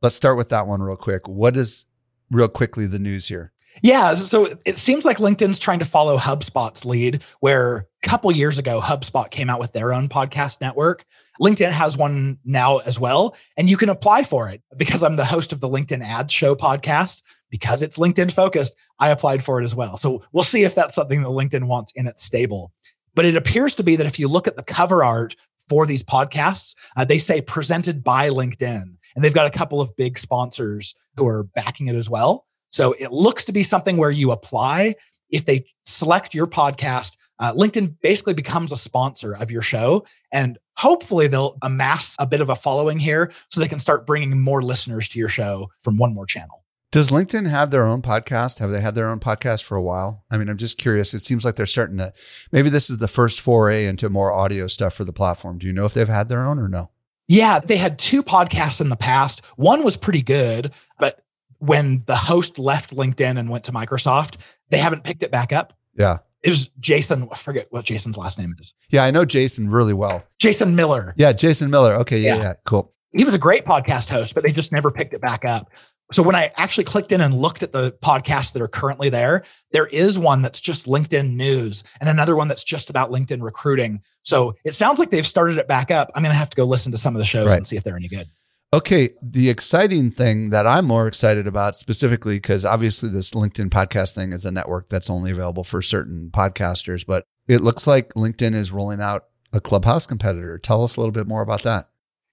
Let's 0.01 0.15
start 0.15 0.37
with 0.37 0.49
that 0.49 0.67
one 0.67 0.81
real 0.81 0.95
quick. 0.95 1.27
What 1.27 1.57
is 1.57 1.85
real 2.31 2.47
quickly 2.47 2.85
the 2.87 2.99
news 2.99 3.27
here? 3.27 3.51
Yeah, 3.81 4.15
so 4.15 4.47
it 4.65 4.77
seems 4.77 5.05
like 5.05 5.17
LinkedIn's 5.17 5.59
trying 5.59 5.79
to 5.79 5.85
follow 5.85 6.17
HubSpot's 6.17 6.85
lead, 6.85 7.23
where 7.41 7.87
a 8.03 8.07
couple 8.07 8.31
years 8.31 8.57
ago, 8.57 8.79
HubSpot 8.79 9.29
came 9.29 9.49
out 9.49 9.59
with 9.59 9.73
their 9.73 9.93
own 9.93 10.07
podcast 10.07 10.61
network. 10.61 11.05
LinkedIn 11.41 11.71
has 11.71 11.97
one 11.97 12.37
now 12.45 12.77
as 12.79 12.99
well, 12.99 13.35
and 13.57 13.69
you 13.69 13.75
can 13.75 13.89
apply 13.89 14.23
for 14.23 14.47
it. 14.49 14.61
Because 14.77 15.03
I'm 15.03 15.17
the 15.17 15.25
host 15.25 15.51
of 15.51 15.59
the 15.59 15.69
LinkedIn 15.69 16.03
Ads 16.03 16.33
Show 16.33 16.55
podcast, 16.55 17.21
because 17.49 17.81
it's 17.81 17.97
LinkedIn 17.97 18.31
focused, 18.31 18.75
I 18.99 19.09
applied 19.09 19.43
for 19.43 19.61
it 19.61 19.65
as 19.65 19.75
well. 19.75 19.97
So 19.97 20.23
we'll 20.31 20.43
see 20.43 20.63
if 20.63 20.75
that's 20.75 20.95
something 20.95 21.21
that 21.21 21.29
LinkedIn 21.29 21.65
wants 21.65 21.91
in 21.95 22.07
its 22.07 22.23
stable. 22.23 22.71
But 23.13 23.25
it 23.25 23.35
appears 23.35 23.75
to 23.75 23.83
be 23.83 23.95
that 23.97 24.07
if 24.07 24.19
you 24.19 24.27
look 24.27 24.47
at 24.47 24.55
the 24.55 24.63
cover 24.63 25.03
art 25.03 25.35
for 25.69 25.85
these 25.85 26.03
podcasts, 26.03 26.75
uh, 26.95 27.05
they 27.05 27.17
say 27.17 27.41
presented 27.41 28.03
by 28.03 28.29
LinkedIn, 28.29 28.83
and 29.15 29.23
they've 29.23 29.33
got 29.33 29.47
a 29.47 29.57
couple 29.57 29.81
of 29.81 29.95
big 29.95 30.17
sponsors 30.17 30.95
who 31.17 31.27
are 31.27 31.43
backing 31.43 31.87
it 31.87 31.95
as 31.95 32.09
well. 32.09 32.45
So 32.75 32.91
it 32.99 33.13
looks 33.13 33.45
to 33.45 33.53
be 33.53 33.63
something 33.63 33.95
where 33.95 34.11
you 34.11 34.31
apply. 34.31 34.95
If 35.29 35.45
they 35.45 35.65
select 35.85 36.33
your 36.33 36.45
podcast, 36.45 37.13
uh, 37.39 37.53
LinkedIn 37.53 37.95
basically 38.01 38.33
becomes 38.33 38.73
a 38.73 38.75
sponsor 38.75 39.33
of 39.33 39.49
your 39.49 39.61
show. 39.61 40.05
And 40.33 40.57
hopefully 40.75 41.29
they'll 41.29 41.55
amass 41.61 42.17
a 42.19 42.27
bit 42.27 42.41
of 42.41 42.49
a 42.49 42.55
following 42.57 42.99
here 42.99 43.31
so 43.49 43.61
they 43.61 43.69
can 43.69 43.79
start 43.79 44.05
bringing 44.05 44.37
more 44.41 44.61
listeners 44.61 45.07
to 45.07 45.19
your 45.19 45.29
show 45.29 45.69
from 45.83 45.95
one 45.95 46.13
more 46.13 46.25
channel. 46.25 46.65
Does 46.91 47.11
LinkedIn 47.11 47.47
have 47.49 47.71
their 47.71 47.85
own 47.85 48.01
podcast? 48.01 48.59
Have 48.59 48.71
they 48.71 48.81
had 48.81 48.93
their 48.93 49.07
own 49.07 49.21
podcast 49.21 49.63
for 49.63 49.77
a 49.77 49.81
while? 49.81 50.25
I 50.29 50.35
mean, 50.35 50.49
I'm 50.49 50.57
just 50.57 50.77
curious. 50.77 51.13
It 51.13 51.21
seems 51.21 51.45
like 51.45 51.55
they're 51.55 51.65
starting 51.65 51.97
to, 51.99 52.11
maybe 52.51 52.69
this 52.69 52.89
is 52.89 52.97
the 52.97 53.07
first 53.07 53.39
foray 53.39 53.85
into 53.85 54.09
more 54.09 54.33
audio 54.33 54.67
stuff 54.67 54.93
for 54.93 55.05
the 55.05 55.13
platform. 55.13 55.59
Do 55.59 55.67
you 55.67 55.71
know 55.71 55.85
if 55.85 55.93
they've 55.93 56.09
had 56.09 56.27
their 56.27 56.41
own 56.41 56.59
or 56.59 56.67
no? 56.67 56.91
Yeah, 57.29 57.59
they 57.59 57.77
had 57.77 57.97
two 57.97 58.21
podcasts 58.21 58.81
in 58.81 58.89
the 58.89 58.97
past. 58.97 59.43
One 59.55 59.81
was 59.83 59.95
pretty 59.95 60.21
good, 60.21 60.73
but 60.99 61.24
when 61.65 62.03
the 62.05 62.15
host 62.15 62.57
left 62.59 62.95
LinkedIn 62.95 63.37
and 63.39 63.49
went 63.49 63.63
to 63.65 63.71
Microsoft, 63.71 64.37
they 64.69 64.77
haven't 64.77 65.03
picked 65.03 65.23
it 65.23 65.31
back 65.31 65.51
up. 65.53 65.73
Yeah. 65.97 66.17
It 66.43 66.49
was 66.49 66.69
Jason, 66.79 67.27
I 67.31 67.37
forget 67.37 67.67
what 67.71 67.85
Jason's 67.85 68.17
last 68.17 68.37
name 68.37 68.55
is. 68.59 68.73
Yeah, 68.89 69.03
I 69.03 69.11
know 69.11 69.25
Jason 69.25 69.69
really 69.69 69.93
well. 69.93 70.23
Jason 70.39 70.75
Miller. 70.75 71.13
Yeah, 71.17 71.31
Jason 71.33 71.69
Miller. 71.71 71.93
Okay, 71.95 72.19
yeah, 72.19 72.35
Yeah. 72.35 72.41
yeah, 72.43 72.53
cool. 72.65 72.93
he 73.13 73.23
was 73.23 73.33
a 73.33 73.39
great 73.39 73.65
podcast 73.65 74.09
host, 74.09 74.35
but 74.35 74.43
they 74.43 74.51
just 74.51 74.71
never 74.71 74.91
picked 74.91 75.13
it 75.13 75.21
back 75.21 75.43
up. 75.45 75.69
So 76.11 76.21
when 76.21 76.35
I 76.35 76.51
actually 76.57 76.83
clicked 76.83 77.11
in 77.11 77.21
and 77.21 77.33
looked 77.33 77.63
at 77.63 77.71
the 77.71 77.93
podcasts 78.03 78.53
that 78.53 78.61
are 78.61 78.67
currently 78.67 79.09
there, 79.09 79.43
there 79.71 79.87
is 79.87 80.19
one 80.19 80.43
that's 80.43 80.59
just 80.61 80.85
LinkedIn 80.85 81.33
news 81.33 81.83
and 81.99 82.07
another 82.07 82.35
one 82.35 82.47
that's 82.47 82.63
just 82.63 82.91
about 82.91 83.09
LinkedIn 83.09 83.41
recruiting. 83.41 83.99
So 84.21 84.53
it 84.65 84.75
sounds 84.75 84.99
like 84.99 85.09
they've 85.09 85.25
started 85.25 85.57
it 85.57 85.67
back 85.67 85.89
up. 85.89 86.11
I'm 86.13 86.21
going 86.21 86.31
to 86.33 86.37
have 86.37 86.51
to 86.51 86.55
go 86.57 86.63
listen 86.65 86.91
to 86.91 86.97
some 86.99 87.15
of 87.15 87.19
the 87.19 87.25
shows 87.25 87.47
Right. 87.47 87.57
and 87.57 87.65
see 87.65 87.75
if 87.75 87.83
they're 87.83 87.95
any 87.95 88.07
good. 88.07 88.29
Okay, 88.75 89.11
the 89.21 89.49
exciting 89.49 90.11
thing 90.11 90.49
that 90.49 90.67
I'm 90.67 90.83
more 90.83 91.07
excited 91.07 91.47
about 91.47 91.77
specifically 91.77 92.35
because 92.35 92.65
obviously 92.65 93.07
this 93.07 93.31
LinkedIn 93.31 93.69
podcast 93.69 94.13
thing 94.15 94.33
is 94.33 94.43
a 94.43 94.51
network 94.51 94.89
that's 94.89 95.09
only 95.09 95.31
available 95.31 95.63
for 95.63 95.81
certain 95.81 96.29
podcasters, 96.29 97.05
but 97.05 97.23
it 97.47 97.61
looks 97.61 97.87
like 97.87 98.13
LinkedIn 98.15 98.53
is 98.53 98.73
rolling 98.73 98.99
out 98.99 99.27
a 99.53 99.61
Clubhouse 99.61 100.05
competitor. 100.05 100.57
Tell 100.57 100.83
us 100.83 100.97
a 100.97 100.99
little 100.99 101.13
bit 101.13 101.25
more 101.25 101.41
about 101.41 101.63
that. 101.63 101.85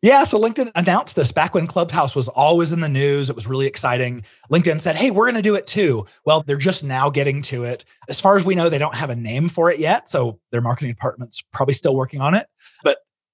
Yeah, 0.02 0.25
so 0.25 0.37
LinkedIn 0.37 0.72
announced 0.75 1.14
this 1.14 1.30
back 1.30 1.54
when 1.54 1.68
Clubhouse 1.68 2.16
was 2.16 2.26
always 2.26 2.72
in 2.72 2.80
the 2.80 2.88
news. 2.88 3.30
It 3.30 3.37
was 3.37 3.46
really 3.46 3.68
exciting. 3.68 4.25
LinkedIn 4.50 4.80
said, 4.80 4.96
hey, 4.96 5.12
we're 5.12 5.26
going 5.26 5.37
to 5.37 5.42
do 5.42 5.54
it 5.54 5.68
too. 5.68 6.04
Well, 6.26 6.42
they're 6.44 6.56
just 6.56 6.82
now 6.82 7.08
getting 7.08 7.40
to 7.42 7.62
it. 7.62 7.84
As 8.08 8.20
far 8.20 8.37
as 8.37 8.44
we 8.44 8.56
know, 8.56 8.68
they 8.68 8.78
don't 8.78 8.96
have 8.96 9.11
a 9.11 9.14
name 9.14 9.49
for 9.49 9.70
it 9.70 9.78
yet. 9.78 10.08
So 10.08 10.40
their 10.50 10.61
marketing 10.61 10.90
department's 10.90 11.40
probably 11.52 11.75
still 11.75 11.94
working 11.94 12.20
on 12.20 12.34
it. 12.34 12.49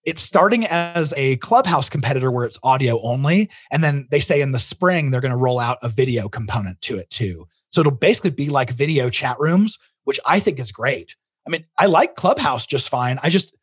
It's 0.08 0.22
starting 0.22 0.64
as 0.68 1.12
a 1.18 1.36
Clubhouse 1.36 1.90
competitor 1.90 2.30
where 2.30 2.46
it's 2.46 2.58
audio 2.62 2.98
only. 3.02 3.50
And 3.70 3.84
then 3.84 4.08
they 4.10 4.20
say 4.20 4.40
in 4.40 4.52
the 4.52 4.58
spring, 4.58 5.10
they're 5.10 5.20
going 5.20 5.32
to 5.32 5.36
roll 5.36 5.58
out 5.58 5.76
a 5.82 5.90
video 5.90 6.30
component 6.30 6.80
to 6.80 6.96
it 6.96 7.10
too. 7.10 7.46
So 7.68 7.82
it'll 7.82 7.92
basically 7.92 8.30
be 8.30 8.48
like 8.48 8.70
video 8.70 9.10
chat 9.10 9.36
rooms, 9.38 9.78
which 10.04 10.18
I 10.24 10.40
think 10.40 10.60
is 10.60 10.72
great. 10.72 11.14
I 11.46 11.50
mean, 11.50 11.62
I 11.76 11.84
like 11.84 12.14
Clubhouse 12.14 12.66
just 12.66 12.88
fine. 12.88 13.18
I 13.22 13.28
just, 13.28 13.54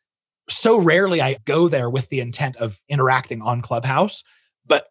so 0.48 0.78
rarely 0.78 1.20
I 1.20 1.34
go 1.46 1.66
there 1.66 1.90
with 1.90 2.08
the 2.10 2.20
intent 2.20 2.54
of 2.58 2.80
interacting 2.88 3.42
on 3.42 3.60
Clubhouse, 3.60 4.22
but 4.66 4.86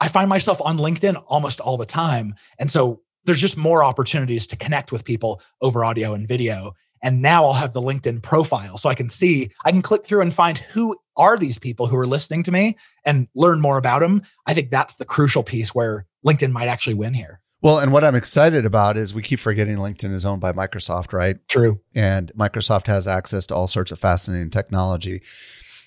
I 0.00 0.06
find 0.06 0.28
myself 0.28 0.60
on 0.64 0.78
LinkedIn 0.78 1.20
almost 1.26 1.60
all 1.60 1.76
the 1.76 1.86
time. 1.86 2.36
And 2.60 2.70
so 2.70 3.00
there's 3.24 3.40
just 3.40 3.56
more 3.56 3.82
opportunities 3.82 4.46
to 4.46 4.56
connect 4.56 4.92
with 4.92 5.04
people 5.04 5.42
over 5.60 5.84
audio 5.84 6.14
and 6.14 6.28
video. 6.28 6.72
And 7.02 7.22
now 7.22 7.44
I'll 7.44 7.54
have 7.54 7.72
the 7.72 7.80
LinkedIn 7.80 8.22
profile 8.22 8.76
so 8.76 8.88
I 8.88 8.94
can 8.94 9.08
see, 9.08 9.50
I 9.64 9.70
can 9.70 9.82
click 9.82 10.04
through 10.04 10.20
and 10.20 10.34
find 10.34 10.58
who 10.58 10.96
are 11.16 11.36
these 11.36 11.58
people 11.58 11.86
who 11.86 11.96
are 11.96 12.06
listening 12.06 12.42
to 12.44 12.52
me 12.52 12.76
and 13.04 13.26
learn 13.34 13.60
more 13.60 13.78
about 13.78 14.00
them. 14.00 14.22
I 14.46 14.54
think 14.54 14.70
that's 14.70 14.96
the 14.96 15.04
crucial 15.04 15.42
piece 15.42 15.74
where 15.74 16.06
LinkedIn 16.26 16.52
might 16.52 16.68
actually 16.68 16.94
win 16.94 17.14
here. 17.14 17.40
Well, 17.62 17.78
and 17.78 17.92
what 17.92 18.04
I'm 18.04 18.14
excited 18.14 18.64
about 18.64 18.96
is 18.96 19.12
we 19.12 19.20
keep 19.20 19.38
forgetting 19.38 19.76
LinkedIn 19.76 20.12
is 20.12 20.24
owned 20.24 20.40
by 20.40 20.52
Microsoft, 20.52 21.12
right? 21.12 21.36
True. 21.48 21.80
And 21.94 22.32
Microsoft 22.34 22.86
has 22.86 23.06
access 23.06 23.44
to 23.46 23.54
all 23.54 23.66
sorts 23.66 23.92
of 23.92 23.98
fascinating 23.98 24.50
technology. 24.50 25.20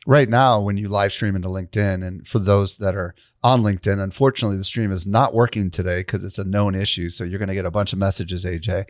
Right 0.05 0.29
now, 0.29 0.59
when 0.59 0.77
you 0.77 0.87
live 0.87 1.11
stream 1.13 1.35
into 1.35 1.47
LinkedIn, 1.47 2.05
and 2.05 2.27
for 2.27 2.37
those 2.37 2.77
that 2.77 2.95
are 2.95 3.15
on 3.43 3.61
LinkedIn. 3.61 4.01
Unfortunately, 4.01 4.57
the 4.57 4.63
stream 4.63 4.91
is 4.91 5.05
not 5.05 5.33
working 5.33 5.69
today 5.69 5.99
because 5.99 6.23
it's 6.23 6.37
a 6.37 6.45
known 6.45 6.75
issue. 6.75 7.09
So 7.09 7.23
you're 7.23 7.39
going 7.39 7.49
to 7.49 7.55
get 7.55 7.65
a 7.65 7.71
bunch 7.71 7.91
of 7.91 7.99
messages, 7.99 8.45
AJ. 8.45 8.85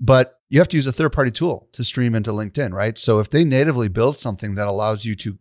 But 0.00 0.40
you 0.48 0.60
have 0.60 0.68
to 0.68 0.76
use 0.76 0.86
a 0.86 0.92
third 0.92 1.12
party 1.12 1.30
tool 1.30 1.68
to 1.72 1.82
stream 1.82 2.14
into 2.14 2.30
LinkedIn, 2.30 2.72
right? 2.72 2.96
So 2.96 3.18
if 3.18 3.28
they 3.28 3.44
natively 3.44 3.88
build 3.88 4.18
something 4.18 4.54
that 4.54 4.68
allows 4.68 5.04
you 5.04 5.16
to 5.16 5.38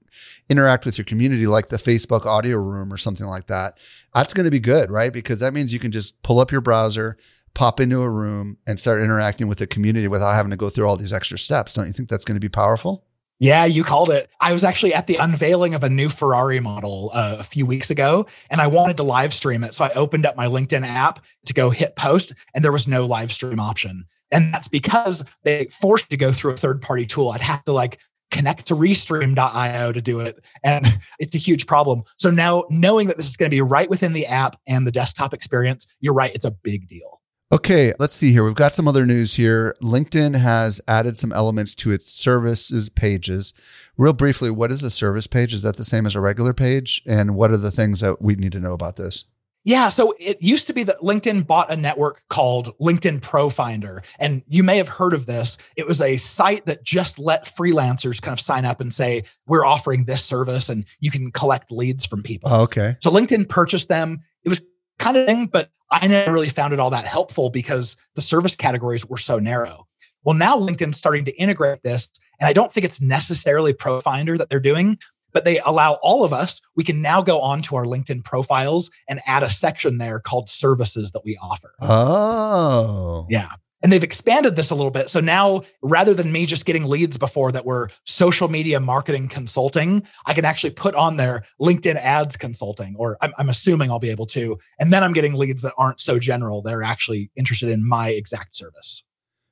interact 0.49 0.85
with 0.85 0.97
your 0.97 1.05
community, 1.05 1.45
like 1.45 1.67
the 1.67 1.77
Facebook 1.77 2.25
audio 2.25 2.57
room 2.57 2.91
or 2.91 2.97
something 2.97 3.27
like 3.27 3.47
that, 3.47 3.77
that's 4.13 4.33
going 4.33 4.45
to 4.45 4.51
be 4.51 4.59
good, 4.59 4.89
right? 4.89 5.13
Because 5.13 5.39
that 5.39 5.53
means 5.53 5.71
you 5.71 5.79
can 5.79 5.91
just 5.91 6.21
pull 6.23 6.39
up 6.39 6.51
your 6.51 6.61
browser, 6.61 7.17
pop 7.53 7.79
into 7.79 8.01
a 8.01 8.09
room, 8.09 8.57
and 8.65 8.79
start 8.79 9.01
interacting 9.01 9.47
with 9.47 9.59
the 9.59 9.67
community 9.67 10.07
without 10.07 10.33
having 10.33 10.51
to 10.51 10.57
go 10.57 10.69
through 10.69 10.87
all 10.87 10.97
these 10.97 11.13
extra 11.13 11.37
steps. 11.37 11.75
Don't 11.75 11.87
you 11.87 11.93
think 11.93 12.09
that's 12.09 12.25
going 12.25 12.35
to 12.35 12.41
be 12.41 12.49
powerful? 12.49 13.06
Yeah, 13.39 13.65
you 13.65 13.83
called 13.83 14.09
it. 14.09 14.29
I 14.41 14.51
was 14.51 14.63
actually 14.63 14.95
at 14.95 15.05
the 15.05 15.15
unveiling 15.17 15.75
of 15.75 15.83
a 15.83 15.89
new 15.89 16.09
Ferrari 16.09 16.59
model 16.59 17.11
uh, 17.13 17.35
a 17.39 17.43
few 17.43 17.65
weeks 17.65 17.91
ago, 17.91 18.25
and 18.49 18.59
I 18.59 18.67
wanted 18.67 18.97
to 18.97 19.03
live 19.03 19.33
stream 19.33 19.63
it. 19.63 19.75
So 19.75 19.85
I 19.85 19.89
opened 19.89 20.25
up 20.25 20.35
my 20.35 20.47
LinkedIn 20.47 20.85
app 20.85 21.23
to 21.45 21.53
go 21.53 21.69
hit 21.69 21.95
post, 21.95 22.33
and 22.55 22.63
there 22.65 22.71
was 22.71 22.87
no 22.87 23.05
live 23.05 23.31
stream 23.31 23.59
option. 23.59 24.05
And 24.31 24.53
that's 24.53 24.67
because 24.67 25.23
they 25.43 25.65
forced 25.81 26.05
you 26.05 26.17
to 26.17 26.25
go 26.25 26.31
through 26.31 26.53
a 26.53 26.57
third 26.57 26.81
party 26.81 27.05
tool. 27.05 27.29
I'd 27.29 27.41
have 27.41 27.63
to 27.65 27.71
like 27.71 27.99
connect 28.31 28.65
to 28.67 28.75
restream.io 28.75 29.91
to 29.91 30.01
do 30.01 30.19
it. 30.19 30.43
And 30.63 30.99
it's 31.19 31.35
a 31.35 31.39
huge 31.39 31.67
problem. 31.67 32.03
So 32.17 32.29
now 32.29 32.65
knowing 32.69 33.07
that 33.07 33.17
this 33.17 33.27
is 33.27 33.37
going 33.37 33.49
to 33.49 33.55
be 33.55 33.61
right 33.61 33.89
within 33.89 34.13
the 34.13 34.25
app 34.25 34.59
and 34.67 34.85
the 34.85 34.91
desktop 34.91 35.33
experience, 35.33 35.87
you're 36.01 36.13
right, 36.13 36.33
it's 36.33 36.45
a 36.45 36.51
big 36.51 36.87
deal. 36.87 37.21
Okay, 37.57 37.91
let's 37.97 38.13
see 38.13 38.33
here. 38.33 38.43
We've 38.43 38.53
got 38.53 38.75
some 38.75 38.87
other 38.87 39.03
news 39.03 39.33
here. 39.33 39.75
LinkedIn 39.81 40.35
has 40.35 40.79
added 40.87 41.17
some 41.17 41.33
elements 41.33 41.73
to 41.73 41.89
its 41.89 42.13
services 42.13 42.87
pages. 42.87 43.51
Real 43.97 44.13
briefly, 44.13 44.51
what 44.51 44.71
is 44.71 44.83
a 44.83 44.91
service 44.91 45.25
page? 45.25 45.55
Is 45.55 45.63
that 45.63 45.75
the 45.75 45.83
same 45.83 46.05
as 46.05 46.13
a 46.13 46.21
regular 46.21 46.53
page? 46.53 47.01
And 47.07 47.33
what 47.33 47.49
are 47.49 47.57
the 47.57 47.71
things 47.71 48.01
that 48.01 48.21
we 48.21 48.35
need 48.35 48.51
to 48.51 48.59
know 48.59 48.73
about 48.73 48.97
this? 48.97 49.23
Yeah, 49.63 49.89
so 49.89 50.13
it 50.19 50.39
used 50.39 50.67
to 50.67 50.73
be 50.73 50.83
that 50.83 50.97
LinkedIn 50.97 51.47
bought 51.47 51.71
a 51.71 51.75
network 51.75 52.21
called 52.29 52.77
LinkedIn 52.77 53.21
Profinder. 53.21 54.03
And 54.19 54.43
you 54.47 54.61
may 54.61 54.77
have 54.77 54.87
heard 54.87 55.15
of 55.15 55.25
this. 55.25 55.57
It 55.75 55.87
was 55.87 55.99
a 55.99 56.17
site 56.17 56.67
that 56.67 56.83
just 56.83 57.17
let 57.17 57.45
freelancers 57.45 58.21
kind 58.21 58.33
of 58.33 58.39
sign 58.39 58.65
up 58.65 58.79
and 58.79 58.93
say, 58.93 59.23
we're 59.47 59.65
offering 59.65 60.05
this 60.05 60.23
service 60.23 60.69
and 60.69 60.85
you 60.99 61.09
can 61.09 61.31
collect 61.31 61.71
leads 61.71 62.05
from 62.05 62.21
people. 62.21 62.51
Oh, 62.53 62.61
okay. 62.65 62.97
So 62.99 63.09
LinkedIn 63.09 63.49
purchased 63.49 63.89
them. 63.89 64.21
It 64.43 64.49
was 64.49 64.61
kind 64.99 65.17
of 65.17 65.25
thing, 65.25 65.47
but 65.47 65.69
I 65.91 66.07
never 66.07 66.33
really 66.33 66.49
found 66.49 66.73
it 66.73 66.79
all 66.79 66.89
that 66.89 67.05
helpful 67.05 67.49
because 67.49 67.95
the 68.15 68.21
service 68.21 68.55
categories 68.55 69.05
were 69.05 69.17
so 69.17 69.39
narrow. 69.39 69.87
Well, 70.23 70.35
now 70.35 70.57
LinkedIn's 70.57 70.97
starting 70.97 71.23
to 71.25 71.35
integrate 71.37 71.83
this, 71.83 72.09
and 72.39 72.47
I 72.47 72.53
don't 72.53 72.71
think 72.71 72.85
it's 72.85 72.99
necessarily 72.99 73.73
Profinder 73.73 74.37
that 74.37 74.49
they're 74.49 74.59
doing, 74.59 74.97
but 75.33 75.45
they 75.45 75.59
allow 75.59 75.93
all 76.01 76.23
of 76.23 76.33
us, 76.33 76.59
we 76.75 76.83
can 76.83 77.01
now 77.01 77.21
go 77.21 77.39
onto 77.39 77.75
our 77.75 77.85
LinkedIn 77.85 78.23
profiles 78.23 78.89
and 79.07 79.21
add 79.27 79.43
a 79.43 79.49
section 79.49 79.97
there 79.97 80.19
called 80.19 80.49
services 80.49 81.11
that 81.11 81.23
we 81.23 81.37
offer. 81.41 81.73
Oh. 81.81 83.25
Yeah. 83.29 83.49
And 83.83 83.91
they've 83.91 84.03
expanded 84.03 84.55
this 84.55 84.71
a 84.71 84.75
little 84.75 84.91
bit. 84.91 85.09
So 85.09 85.19
now 85.19 85.61
rather 85.83 86.13
than 86.13 86.31
me 86.31 86.45
just 86.45 86.65
getting 86.65 86.85
leads 86.85 87.17
before 87.17 87.51
that 87.51 87.65
were 87.65 87.89
social 88.05 88.47
media 88.47 88.79
marketing 88.79 89.27
consulting, 89.27 90.01
I 90.25 90.33
can 90.33 90.45
actually 90.45 90.71
put 90.71 90.95
on 90.95 91.17
there 91.17 91.43
LinkedIn 91.61 91.95
ads 91.95 92.37
consulting, 92.37 92.95
or 92.97 93.17
I'm, 93.21 93.31
I'm, 93.37 93.49
assuming 93.49 93.91
I'll 93.91 93.99
be 93.99 94.09
able 94.09 94.25
to. 94.27 94.57
And 94.79 94.91
then 94.91 95.03
I'm 95.03 95.13
getting 95.13 95.33
leads 95.33 95.61
that 95.61 95.73
aren't 95.77 96.01
so 96.01 96.17
general. 96.17 96.61
They're 96.61 96.83
actually 96.83 97.29
interested 97.35 97.69
in 97.69 97.87
my 97.87 98.09
exact 98.09 98.55
service. 98.55 99.03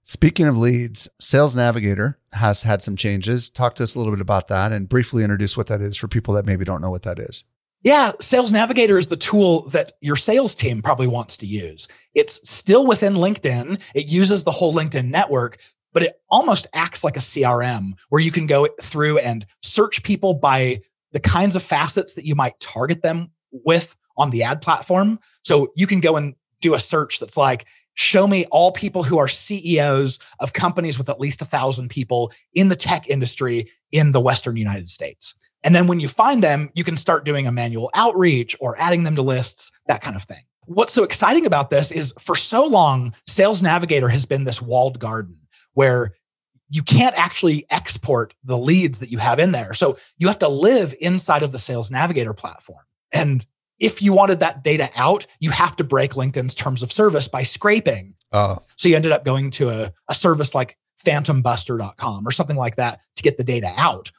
Speaking 0.07 0.47
of 0.47 0.55
leads, 0.55 1.09
Sales 1.19 1.55
Navigator 1.55 2.19
has 2.33 2.61
had 2.61 2.83
some 2.83 2.95
changes. 2.95 3.49
Talk 3.49 3.73
to 3.75 3.83
us 3.83 3.95
a 3.95 3.97
little 3.97 4.13
bit 4.13 4.21
about 4.21 4.47
that 4.49 4.71
and 4.71 4.87
briefly 4.87 5.23
introduce 5.23 5.57
what 5.57 5.65
that 5.65 5.81
is 5.81 5.97
for 5.97 6.07
people 6.07 6.33
that 6.35 6.45
maybe 6.45 6.63
don't 6.63 6.81
know 6.81 6.91
what 6.91 7.01
that 7.03 7.17
is. 7.17 7.43
Yeah, 7.85 8.13
Sales 8.19 8.51
Navigator 8.51 8.97
is 8.97 9.05
the 9.05 9.15
tool 9.15 9.61
that 9.69 9.91
your 10.01 10.15
sales 10.15 10.55
team 10.55 10.81
probably 10.81 11.05
wants 11.05 11.37
to 11.37 11.45
use. 11.45 11.87
It's 12.15 12.41
still 12.49 12.87
within 12.87 13.13
LinkedIn. 13.13 13.79
It 13.93 14.07
uses 14.07 14.43
the 14.43 14.51
whole 14.51 14.73
LinkedIn 14.73 15.07
network, 15.07 15.59
but 15.93 16.01
it 16.01 16.19
almost 16.31 16.65
acts 16.73 17.03
like 17.03 17.15
a 17.15 17.19
CRM 17.19 17.91
where 18.09 18.23
you 18.23 18.31
can 18.31 18.47
go 18.47 18.67
through 18.81 19.19
and 19.19 19.45
search 19.61 20.01
people 20.01 20.33
by 20.33 20.81
the 21.11 21.19
kinds 21.19 21.55
of 21.55 21.61
facets 21.61 22.15
that 22.15 22.25
you 22.25 22.33
might 22.33 22.59
target 22.59 23.03
them 23.03 23.29
with 23.51 23.95
on 24.17 24.31
the 24.31 24.41
ad 24.41 24.63
platform. 24.63 25.19
So 25.43 25.71
you 25.75 25.85
can 25.85 25.99
go 25.99 26.15
and 26.15 26.33
do 26.61 26.73
a 26.73 26.79
search 26.79 27.19
that's 27.19 27.37
like, 27.37 27.67
show 27.93 28.25
me 28.25 28.45
all 28.49 28.71
people 28.71 29.03
who 29.03 29.19
are 29.19 29.27
CEOs 29.27 30.17
of 30.39 30.53
companies 30.53 30.97
with 30.97 31.07
at 31.07 31.19
least 31.19 31.43
a 31.43 31.45
thousand 31.45 31.91
people 31.91 32.31
in 32.55 32.69
the 32.69 32.75
tech 32.75 33.07
industry 33.07 33.69
in 33.91 34.11
the 34.11 34.19
Western 34.19 34.55
United 34.55 34.89
States. 34.89 35.35
And 35.65 35.75
then 35.75 35.87
when 35.87 35.99
you 35.99 36.07
find 36.07 36.43
them, 36.43 36.69
you 36.75 36.83
can 36.83 36.95
start 36.95 37.25
doing 37.25 37.47
a 37.47 37.51
manual 37.51 37.89
outreach 37.95 38.55
or 38.59 38.79
adding 38.79 39.03
them 39.03 39.15
to 39.15 39.23
lists, 39.23 39.71
that 39.87 40.01
kind 40.01 40.15
of 40.15 40.21
thing. 40.21 40.43
What's 40.67 40.93
so 40.93 41.03
exciting 41.03 41.45
about 41.45 41.71
this 41.71 41.91
is 41.91 42.13
for 42.19 42.35
so 42.35 42.65
long, 42.65 43.13
Sales 43.27 43.63
Navigator 43.63 44.07
has 44.07 44.25
been 44.25 44.43
this 44.43 44.61
walled 44.61 44.99
garden 44.99 45.37
where 45.73 46.13
you 46.69 46.83
can't 46.83 47.17
actually 47.17 47.65
export 47.71 48.35
the 48.43 48.57
leads 48.57 48.99
that 48.99 49.11
you 49.11 49.17
have 49.17 49.39
in 49.39 49.51
there. 49.51 49.73
So 49.73 49.97
you 50.17 50.27
have 50.27 50.39
to 50.39 50.47
live 50.47 50.93
inside 51.01 51.41
of 51.41 51.51
the 51.51 51.59
Sales 51.59 51.89
Navigator 51.89 52.33
platform. 52.33 52.83
And 53.11 53.45
if 53.79 54.01
you 54.01 54.13
wanted 54.13 54.39
that 54.41 54.63
data 54.63 54.89
out, 54.95 55.25
you 55.39 55.49
have 55.49 55.75
to 55.77 55.83
break 55.83 56.11
LinkedIn's 56.11 56.53
terms 56.53 56.83
of 56.83 56.91
service 56.91 57.27
by 57.27 57.43
scraping. 57.43 58.13
Oh. 58.31 58.57
So 58.77 58.87
you 58.87 58.95
ended 58.95 59.11
up 59.11 59.25
going 59.25 59.49
to 59.51 59.69
a, 59.69 59.91
a 60.09 60.13
service 60.13 60.53
like 60.53 60.77
phantombuster.com 61.03 62.27
or 62.27 62.31
something 62.31 62.55
like 62.55 62.75
that 62.75 62.99
to 63.15 63.23
get 63.23 63.37
the 63.37 63.43
data 63.43 63.71
out. 63.77 64.11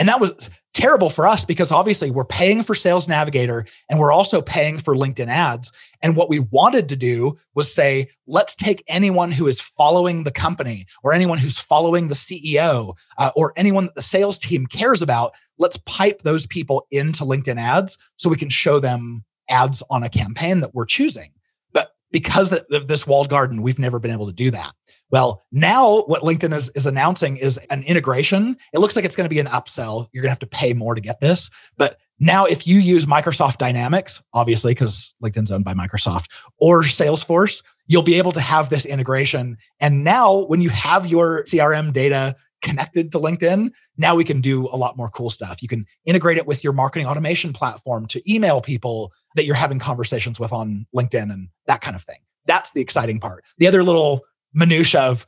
And 0.00 0.08
that 0.08 0.18
was 0.18 0.48
terrible 0.72 1.10
for 1.10 1.26
us 1.26 1.44
because 1.44 1.70
obviously 1.70 2.10
we're 2.10 2.24
paying 2.24 2.62
for 2.62 2.74
Sales 2.74 3.06
Navigator 3.06 3.66
and 3.90 4.00
we're 4.00 4.12
also 4.12 4.40
paying 4.40 4.78
for 4.78 4.94
LinkedIn 4.96 5.28
ads. 5.28 5.70
And 6.00 6.16
what 6.16 6.30
we 6.30 6.38
wanted 6.38 6.88
to 6.88 6.96
do 6.96 7.36
was 7.54 7.72
say, 7.72 8.08
let's 8.26 8.54
take 8.54 8.82
anyone 8.88 9.30
who 9.30 9.46
is 9.46 9.60
following 9.60 10.24
the 10.24 10.30
company 10.30 10.86
or 11.04 11.12
anyone 11.12 11.36
who's 11.36 11.58
following 11.58 12.08
the 12.08 12.14
CEO 12.14 12.94
uh, 13.18 13.30
or 13.36 13.52
anyone 13.56 13.84
that 13.84 13.94
the 13.94 14.00
sales 14.00 14.38
team 14.38 14.66
cares 14.66 15.02
about. 15.02 15.34
Let's 15.58 15.76
pipe 15.84 16.22
those 16.22 16.46
people 16.46 16.86
into 16.90 17.24
LinkedIn 17.24 17.60
ads 17.60 17.98
so 18.16 18.30
we 18.30 18.38
can 18.38 18.48
show 18.48 18.80
them 18.80 19.22
ads 19.50 19.82
on 19.90 20.02
a 20.02 20.08
campaign 20.08 20.60
that 20.60 20.74
we're 20.74 20.86
choosing. 20.86 21.30
But 21.74 21.92
because 22.10 22.50
of 22.52 22.88
this 22.88 23.06
walled 23.06 23.28
garden, 23.28 23.60
we've 23.60 23.78
never 23.78 23.98
been 23.98 24.12
able 24.12 24.28
to 24.28 24.32
do 24.32 24.50
that. 24.50 24.72
Well, 25.10 25.42
now 25.50 26.02
what 26.02 26.22
LinkedIn 26.22 26.54
is, 26.54 26.70
is 26.74 26.86
announcing 26.86 27.36
is 27.36 27.58
an 27.70 27.82
integration. 27.82 28.56
It 28.72 28.78
looks 28.78 28.94
like 28.94 29.04
it's 29.04 29.16
going 29.16 29.28
to 29.28 29.34
be 29.34 29.40
an 29.40 29.46
upsell. 29.46 30.08
You're 30.12 30.22
going 30.22 30.28
to 30.28 30.32
have 30.32 30.38
to 30.40 30.46
pay 30.46 30.72
more 30.72 30.94
to 30.94 31.00
get 31.00 31.20
this. 31.20 31.50
But 31.76 31.98
now, 32.20 32.44
if 32.44 32.66
you 32.66 32.78
use 32.78 33.06
Microsoft 33.06 33.56
Dynamics, 33.56 34.22
obviously, 34.34 34.72
because 34.72 35.14
LinkedIn's 35.24 35.50
owned 35.50 35.64
by 35.64 35.72
Microsoft, 35.72 36.26
or 36.58 36.82
Salesforce, 36.82 37.62
you'll 37.86 38.02
be 38.02 38.18
able 38.18 38.32
to 38.32 38.40
have 38.40 38.68
this 38.68 38.84
integration. 38.84 39.56
And 39.80 40.04
now, 40.04 40.44
when 40.44 40.60
you 40.60 40.68
have 40.68 41.06
your 41.06 41.44
CRM 41.44 41.94
data 41.94 42.36
connected 42.60 43.10
to 43.12 43.18
LinkedIn, 43.18 43.70
now 43.96 44.14
we 44.14 44.24
can 44.24 44.42
do 44.42 44.68
a 44.70 44.76
lot 44.76 44.98
more 44.98 45.08
cool 45.08 45.30
stuff. 45.30 45.62
You 45.62 45.68
can 45.68 45.86
integrate 46.04 46.36
it 46.36 46.46
with 46.46 46.62
your 46.62 46.74
marketing 46.74 47.06
automation 47.06 47.54
platform 47.54 48.06
to 48.08 48.32
email 48.32 48.60
people 48.60 49.12
that 49.34 49.46
you're 49.46 49.54
having 49.54 49.78
conversations 49.78 50.38
with 50.38 50.52
on 50.52 50.86
LinkedIn 50.94 51.32
and 51.32 51.48
that 51.66 51.80
kind 51.80 51.96
of 51.96 52.02
thing. 52.02 52.18
That's 52.46 52.72
the 52.72 52.82
exciting 52.82 53.18
part. 53.18 53.44
The 53.56 53.66
other 53.66 53.82
little 53.82 54.20
minutia 54.54 55.00
of 55.00 55.26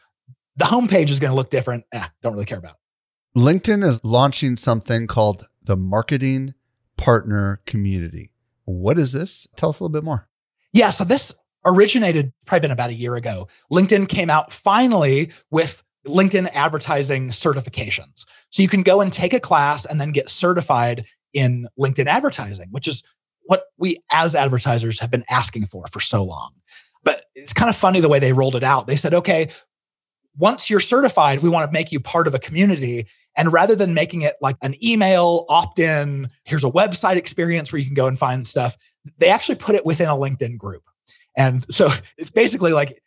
the 0.57 0.65
homepage 0.65 1.11
is 1.11 1.19
going 1.19 1.31
to 1.31 1.37
look 1.37 1.51
different. 1.51 1.85
Eh, 1.93 2.07
don't 2.23 2.33
really 2.33 2.45
care 2.45 2.59
about. 2.59 2.77
LinkedIn 3.37 3.85
is 3.85 4.05
launching 4.05 4.57
something 4.57 5.07
called 5.07 5.47
the 5.63 5.77
Marketing 5.77 6.55
Partner 6.97 7.63
Community. 7.67 8.31
What 8.65 8.99
is 8.99 9.13
this? 9.13 9.47
Tell 9.57 9.71
us 9.71 9.81
a 9.81 9.85
little 9.85 9.93
bit 9.93 10.05
more. 10.05 10.29
Yeah, 10.73 10.91
so 10.91 11.05
this 11.05 11.35
originated 11.65 12.33
probably 12.47 12.61
been 12.61 12.71
about 12.73 12.91
a 12.91 12.95
year 12.95 13.17
ago. 13.17 13.49
LinkedIn 13.73 14.09
came 14.09 14.29
out 14.29 14.53
finally 14.53 15.31
with 15.51 15.83
LinkedIn 16.07 16.51
advertising 16.53 17.29
certifications. 17.29 18.25
So 18.51 18.63
you 18.63 18.69
can 18.69 18.83
go 18.83 19.01
and 19.01 19.13
take 19.13 19.33
a 19.33 19.41
class 19.41 19.85
and 19.85 20.01
then 20.01 20.13
get 20.13 20.29
certified 20.29 21.07
in 21.33 21.69
LinkedIn 21.79 22.07
advertising, 22.07 22.69
which 22.71 22.89
is 22.89 23.03
what 23.45 23.65
we 23.79 23.99
as 24.11 24.35
advertisers 24.35 24.99
have 24.99 25.11
been 25.11 25.25
asking 25.31 25.67
for 25.67 25.87
for 25.93 26.01
so 26.01 26.23
long. 26.23 26.53
But 27.05 27.25
it's 27.35 27.53
kind 27.53 27.71
of 27.71 27.77
funny 27.77 28.01
the 28.01 28.09
way 28.09 28.19
they 28.19 28.33
rolled 28.33 28.57
it 28.57 28.63
out. 28.63 28.87
They 28.87 28.97
said, 28.97 29.15
okay, 29.15 29.49
once 30.39 30.71
you're 30.71 30.81
certified, 30.81 31.41
we 31.41 31.49
want 31.49 31.69
to 31.69 31.73
make 31.73 31.93
you 31.93 32.01
part 32.01 32.27
of 32.27 32.35
a 32.35 32.39
community. 32.39 33.07
And 33.37 33.53
rather 33.53 33.75
than 33.75 33.95
making 33.95 34.23
it 34.23 34.37
like 34.41 34.57
an 34.63 34.75
email 34.83 35.45
opt 35.49 35.79
in, 35.79 36.29
here's 36.45 36.65
a 36.65 36.71
website 36.71 37.17
experience 37.17 37.73
where 37.73 37.79
you 37.79 37.87
can 37.87 37.95
go 37.95 38.07
and 38.07 38.19
find 38.19 38.47
stuff, 38.47 38.77
they 39.19 39.29
actually 39.29 39.57
put 39.57 39.75
it 39.75 39.85
within 39.85 40.09
a 40.09 40.15
LinkedIn 40.15 40.57
group. 40.59 40.83
And 41.37 41.65
so 41.73 41.91
it's 42.19 42.31
basically 42.31 42.73
like 42.73 43.01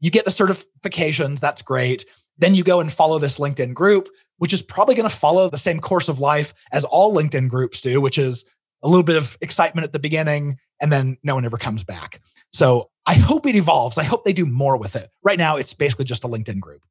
you 0.00 0.10
get 0.10 0.24
the 0.24 0.30
certifications, 0.30 1.40
that's 1.40 1.62
great. 1.62 2.04
Then 2.38 2.54
you 2.54 2.64
go 2.64 2.80
and 2.80 2.92
follow 2.92 3.18
this 3.18 3.38
LinkedIn 3.38 3.74
group, 3.74 4.08
which 4.38 4.52
is 4.52 4.62
probably 4.62 4.94
going 4.94 5.08
to 5.08 5.14
follow 5.14 5.48
the 5.48 5.58
same 5.58 5.78
course 5.78 6.08
of 6.08 6.18
life 6.18 6.54
as 6.72 6.84
all 6.84 7.14
LinkedIn 7.14 7.48
groups 7.48 7.80
do, 7.80 8.00
which 8.00 8.18
is 8.18 8.44
a 8.82 8.88
little 8.88 9.02
bit 9.02 9.16
of 9.16 9.36
excitement 9.40 9.84
at 9.84 9.92
the 9.92 9.98
beginning 9.98 10.56
and 10.80 10.92
then 10.92 11.16
no 11.22 11.34
one 11.34 11.44
ever 11.44 11.56
comes 11.56 11.84
back. 11.84 12.20
So 12.52 12.90
I 13.06 13.14
hope 13.14 13.46
it 13.46 13.56
evolves. 13.56 13.98
I 13.98 14.04
hope 14.04 14.24
they 14.24 14.32
do 14.32 14.46
more 14.46 14.76
with 14.76 14.96
it. 14.96 15.10
Right 15.22 15.38
now, 15.38 15.56
it's 15.56 15.72
basically 15.72 16.04
just 16.04 16.24
a 16.24 16.28
LinkedIn 16.28 16.60
group. 16.60 16.82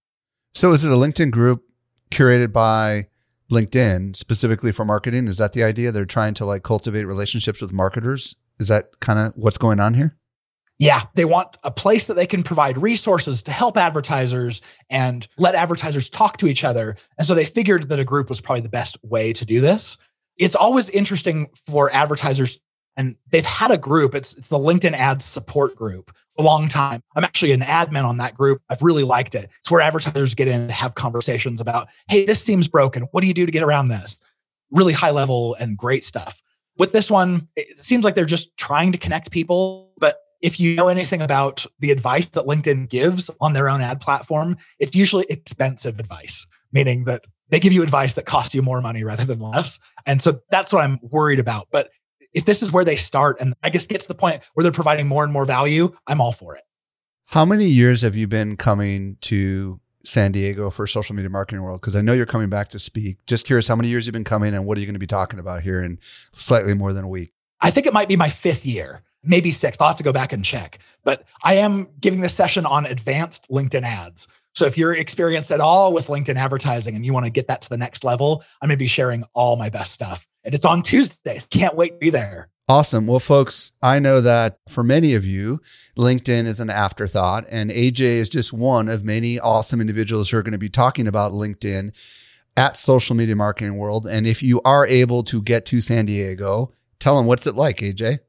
So 0.54 0.74
is 0.74 0.86
it 0.86 0.92
a 0.92 0.96
LinkedIn 0.96 1.32
group 1.32 1.64
curated 2.10 2.52
by 2.52 3.08
LinkedIn 3.52 4.16
specifically 4.16 4.72
for 4.72 4.86
marketing? 4.86 5.28
Is 5.28 5.38
that 5.38 5.54
the 5.54 5.64
idea? 5.64 5.92
They're 5.92 6.06
trying 6.06 6.34
to 6.36 6.46
like 6.46 6.64
cultivate 6.64 7.06
relationships 7.06 7.62
with 7.62 7.74
marketers. 7.74 8.36
Is 8.60 8.68
that 8.70 9.00
kind 9.00 9.20
of 9.20 9.34
what's 9.36 9.58
going 9.58 9.80
on 9.80 9.94
here? 9.94 10.18
Yeah, 10.80 11.04
they 11.14 11.26
want 11.26 11.58
a 11.64 11.70
place 11.70 12.08
that 12.08 12.16
they 12.16 12.26
can 12.26 12.42
provide 12.42 12.76
resources 12.76 13.44
to 13.44 13.52
help 13.52 13.78
advertisers 13.78 14.62
and 14.90 15.28
let 15.38 15.54
advertisers 15.54 16.10
talk 16.10 16.38
to 16.38 16.48
each 16.48 16.64
other. 16.64 16.96
And 17.20 17.28
so 17.28 17.36
they 17.36 17.46
figured 17.46 17.90
that 17.90 18.00
a 18.00 18.04
group 18.04 18.30
was 18.30 18.42
probably 18.42 18.62
the 18.62 18.70
best 18.70 18.98
way 19.04 19.32
to 19.34 19.46
do 19.46 19.62
this. 19.62 19.98
It's 20.42 20.56
always 20.56 20.90
interesting 20.90 21.50
for 21.68 21.94
advertisers 21.94 22.60
and 22.98 23.16
they've 23.30 23.46
had 23.46 23.70
a 23.72 23.78
group 23.78 24.16
it's 24.16 24.36
it's 24.36 24.50
the 24.50 24.58
linkedin 24.58 24.94
ads 24.94 25.24
support 25.24 25.76
group 25.76 26.12
a 26.38 26.44
long 26.44 26.68
time. 26.68 27.04
I'm 27.16 27.24
actually 27.24 27.52
an 27.52 27.62
admin 27.62 28.04
on 28.06 28.18
that 28.18 28.34
group. 28.34 28.62
I've 28.70 28.82
really 28.82 29.04
liked 29.04 29.36
it. 29.36 29.50
It's 29.60 29.70
where 29.70 29.82
advertisers 29.82 30.34
get 30.34 30.48
in 30.48 30.68
to 30.68 30.74
have 30.74 30.96
conversations 30.96 31.62
about 31.62 31.90
hey 32.10 32.26
this 32.26 32.44
seems 32.44 32.68
broken. 32.68 33.04
What 33.12 33.22
do 33.22 33.28
you 33.28 33.36
do 33.36 33.46
to 33.46 33.52
get 33.52 33.62
around 33.62 33.90
this? 33.90 34.18
Really 34.72 34.94
high 34.94 35.12
level 35.12 35.56
and 35.60 35.78
great 35.78 36.04
stuff. 36.04 36.42
With 36.78 36.92
this 36.92 37.12
one 37.12 37.48
it 37.56 37.78
seems 37.78 38.04
like 38.04 38.16
they're 38.16 38.26
just 38.26 38.58
trying 38.58 38.92
to 38.92 38.98
connect 38.98 39.30
people 39.30 39.94
but 40.00 40.18
if 40.42 40.60
you 40.60 40.76
know 40.76 40.88
anything 40.88 41.22
about 41.22 41.68
the 41.80 41.92
advice 41.92 42.26
that 42.30 42.46
linkedin 42.46 42.90
gives 42.90 43.30
on 43.42 43.54
their 43.54 43.70
own 43.70 43.80
ad 43.80 44.02
platform 44.02 44.58
it's 44.80 44.96
usually 44.96 45.26
expensive 45.30 46.00
advice 46.00 46.48
meaning 46.72 47.04
that 47.04 47.26
they 47.52 47.60
give 47.60 47.72
you 47.74 47.84
advice 47.84 48.16
that 48.16 48.26
costs 48.26 48.56
you 48.56 48.62
more 48.62 48.82
money 48.82 49.04
rather 49.04 49.26
than 49.26 49.40
less. 49.40 49.80
And 50.06 50.22
so 50.22 50.40
that's 50.50 50.74
what 50.74 50.84
I'm 50.84 51.00
worried 51.04 51.40
about. 51.40 51.68
But 51.72 51.90
if 52.34 52.46
this 52.46 52.64
is 52.64 52.72
where 52.72 52.86
they 52.86 52.96
start 52.96 53.40
and 53.40 53.54
I 53.62 53.70
guess 53.70 53.86
get 53.86 54.02
to 54.02 54.08
the 54.08 54.16
point 54.16 54.42
where 54.54 54.64
they're 54.64 54.72
providing 54.72 55.08
more 55.08 55.24
and 55.24 55.32
more 55.32 55.46
value, 55.46 55.94
I'm 56.08 56.20
all 56.20 56.32
for 56.32 56.56
it. 56.56 56.64
How 57.26 57.46
many 57.46 57.66
years 57.66 58.02
have 58.02 58.16
you 58.16 58.28
been 58.28 58.58
coming 58.58 59.18
to 59.22 59.80
San 60.04 60.32
Diego 60.32 60.70
for 60.70 60.88
Social 60.88 61.16
Media 61.16 61.30
Marketing 61.30 61.62
World? 61.62 61.80
Because 61.80 61.96
I 61.96 62.02
know 62.02 62.14
you're 62.14 62.26
coming 62.26 62.50
back 62.50 62.70
to 62.70 62.80
speak. 62.80 63.18
Just 63.28 63.46
curious, 63.46 63.68
how 63.68 63.76
many 63.76 63.90
years 63.90 64.06
you've 64.06 64.14
been 64.14 64.24
coming 64.24 64.54
and 64.54 64.66
what 64.66 64.78
are 64.78 64.82
you 64.82 64.88
going 64.88 64.96
to 64.96 65.00
be 65.00 65.08
talking 65.08 65.40
about 65.40 65.62
here 65.62 65.82
in 65.82 66.00
slightly 66.34 66.74
more 66.74 66.94
than 66.94 67.04
a 67.04 67.10
week? 67.10 67.34
I 67.62 67.70
think 67.70 67.86
it 67.86 67.94
might 67.94 68.08
be 68.08 68.16
my 68.16 68.30
fifth 68.30 68.66
year, 68.66 69.04
maybe 69.24 69.52
sixth. 69.52 69.82
I'll 69.82 69.90
have 69.90 69.98
to 69.98 70.04
go 70.04 70.14
back 70.14 70.34
and 70.34 70.44
check. 70.44 70.80
But 71.04 71.26
I 71.44 71.56
am 71.56 71.88
giving 72.00 72.22
this 72.22 72.34
session 72.34 72.66
on 72.66 72.86
advanced 72.86 73.50
LinkedIn 73.50 73.84
ads. 73.84 74.28
So 74.54 74.66
if 74.66 74.78
you're 74.78 74.94
experienced 74.94 75.52
at 75.52 75.62
all 75.62 75.94
with 75.94 76.08
LinkedIn 76.08 76.36
advertising 76.36 76.96
and 76.96 77.06
you 77.06 77.14
want 77.14 77.26
to 77.26 77.30
get 77.30 77.48
that 77.48 77.62
to 77.62 77.70
the 77.70 77.78
next 77.78 78.04
level, 78.04 78.44
I'm 78.62 78.68
going 78.68 78.78
to 78.78 78.80
be 78.80 78.88
sharing 78.88 79.24
all 79.34 79.56
my 79.56 79.70
best 79.70 79.94
stuff 79.94 80.28
and 80.44 80.54
it's 80.54 80.66
on 80.66 80.82
Tuesdays. 80.82 81.46
Can't 81.50 81.76
wait 81.76 81.94
to 81.94 81.98
be 81.98 82.10
there. 82.10 82.50
Awesome. 82.68 83.06
Well, 83.06 83.20
folks, 83.20 83.74
I 83.82 84.00
know 84.00 84.22
that 84.22 84.60
for 84.70 84.84
many 84.84 85.14
of 85.14 85.26
you, 85.26 85.60
LinkedIn 85.98 86.46
is 86.46 86.62
an 86.62 86.70
afterthought, 86.70 87.46
and 87.50 87.70
AJ 87.70 88.00
is 88.00 88.30
just 88.30 88.54
one 88.54 88.88
of 88.88 89.04
many 89.04 89.40
awesome 89.40 89.82
individuals 89.82 90.30
who 90.30 90.38
are 90.38 90.44
going 90.44 90.54
to 90.54 90.58
be 90.58 90.70
talking 90.70 91.08
about 91.08 91.34
LinkedIn 91.34 91.94
at 92.56 92.78
Social 92.78 93.16
Media 93.16 93.36
Marketing 93.36 93.78
World. 93.78 94.08
And 94.08 94.26
if 94.26 94.42
you 94.42 94.62
are 94.64 94.88
able 94.88 95.24
to 95.24 95.42
get 95.42 95.66
to 95.68 95.82
San 95.82 96.06
Diego, 96.06 96.72
tell 97.00 97.18
them 97.18 97.26
what's 97.26 97.46
it 97.46 97.56
like, 97.56 97.78
AJ? 97.78 98.20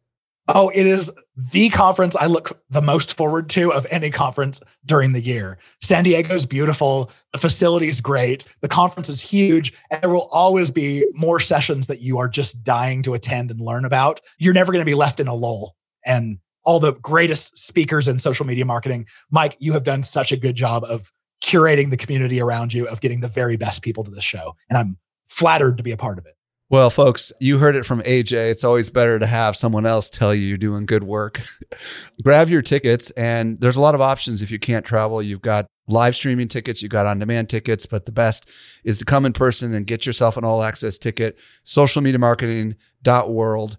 Oh, 0.49 0.71
it 0.75 0.87
is 0.87 1.11
the 1.53 1.71
conference 1.71 2.17
I 2.17 2.27
look 2.27 2.61
the 2.69 2.83
most 2.83 3.17
forward 3.17 3.49
to 3.51 3.73
of 3.73 3.87
any 3.91 4.11
conference 4.11 4.61
during 4.85 5.13
the 5.13 5.21
year. 5.21 5.57
San 5.81 6.03
Diego's 6.03 6.47
beautiful. 6.47 7.13
The 7.33 7.39
facility 7.39 7.87
is 7.87 8.01
great. 8.01 8.45
The 8.61 8.69
conference 8.69 9.09
is 9.09 9.21
huge. 9.21 9.73
And 9.91 10.03
there 10.03 10.11
will 10.11 10.29
always 10.33 10.73
be 10.73 11.07
more 11.15 11.39
sessions 11.39 11.87
that 11.87 12.01
you 12.01 12.19
are 12.19 12.29
just 12.29 12.63
dying 12.65 13.03
to 13.05 13.15
attend 13.15 13.53
and 13.53 13.61
learn 13.61 13.85
about. 13.85 14.21
You're 14.39 14.53
never 14.53 14.73
going 14.73 14.85
to 14.85 14.91
be 14.91 14.95
left 14.95 15.21
in 15.21 15.29
a 15.29 15.35
lull. 15.35 15.77
And 16.05 16.39
all 16.65 16.81
the 16.81 16.95
greatest 16.95 17.57
speakers 17.59 18.09
in 18.09 18.19
social 18.19 18.47
media 18.47 18.65
marketing. 18.65 19.07
Mike, 19.31 19.57
you 19.59 19.73
have 19.73 19.85
done 19.85 20.03
such 20.03 20.33
a 20.33 20.37
good 20.37 20.55
job 20.55 20.85
of 20.85 21.11
curating 21.43 21.91
the 21.91 21.97
community 21.97 22.41
around 22.41 22.73
you, 22.73 22.87
of 22.87 23.01
getting 23.01 23.21
the 23.21 23.29
very 23.29 23.57
best 23.57 23.83
people 23.83 24.05
to 24.05 24.11
this 24.11 24.25
show. 24.25 24.55
And 24.69 24.79
I'm 24.79 24.97
flattered 25.29 25.77
to 25.77 25.83
be 25.83 25.91
a 25.91 25.97
part 25.97 26.19
of 26.19 26.27
it. 26.27 26.35
Well, 26.73 26.89
folks, 26.89 27.33
you 27.39 27.59
heard 27.59 27.77
it 27.77 27.85
from 27.85 28.01
AJ. 28.01 28.51
It's 28.51 28.65
always 28.65 28.89
better 28.89 29.19
to 29.19 29.27
have 29.27 29.59
someone 29.59 29.85
else 29.85 30.09
tell 30.09 30.35
you 30.35 30.47
you're 30.47 30.57
doing 30.57 30.87
good 30.87 31.05
work. 31.05 31.43
Grab 32.23 32.49
your 32.49 32.63
tickets, 32.63 33.11
and 33.11 33.59
there's 33.59 33.77
a 33.77 33.81
lot 33.83 33.95
of 33.95 34.01
options 34.01 34.41
if 34.41 34.51
you 34.51 34.59
can't 34.59 34.87
travel. 34.87 35.23
You've 35.23 35.43
got 35.43 35.67
live 35.87 36.17
streaming 36.17 36.49
tickets, 36.49 36.81
you've 36.81 36.91
got 36.91 37.05
on 37.05 37.19
demand 37.19 37.51
tickets, 37.51 37.85
but 37.85 38.07
the 38.07 38.13
best 38.13 38.49
is 38.85 38.97
to 38.97 39.05
come 39.05 39.27
in 39.27 39.35
person 39.35 39.75
and 39.75 39.87
get 39.87 40.07
yourself 40.07 40.39
an 40.39 40.45
all 40.45 40.63
access 40.63 40.99
ticket. 40.99 41.39
Socialmediamarketing.world. 41.67 43.77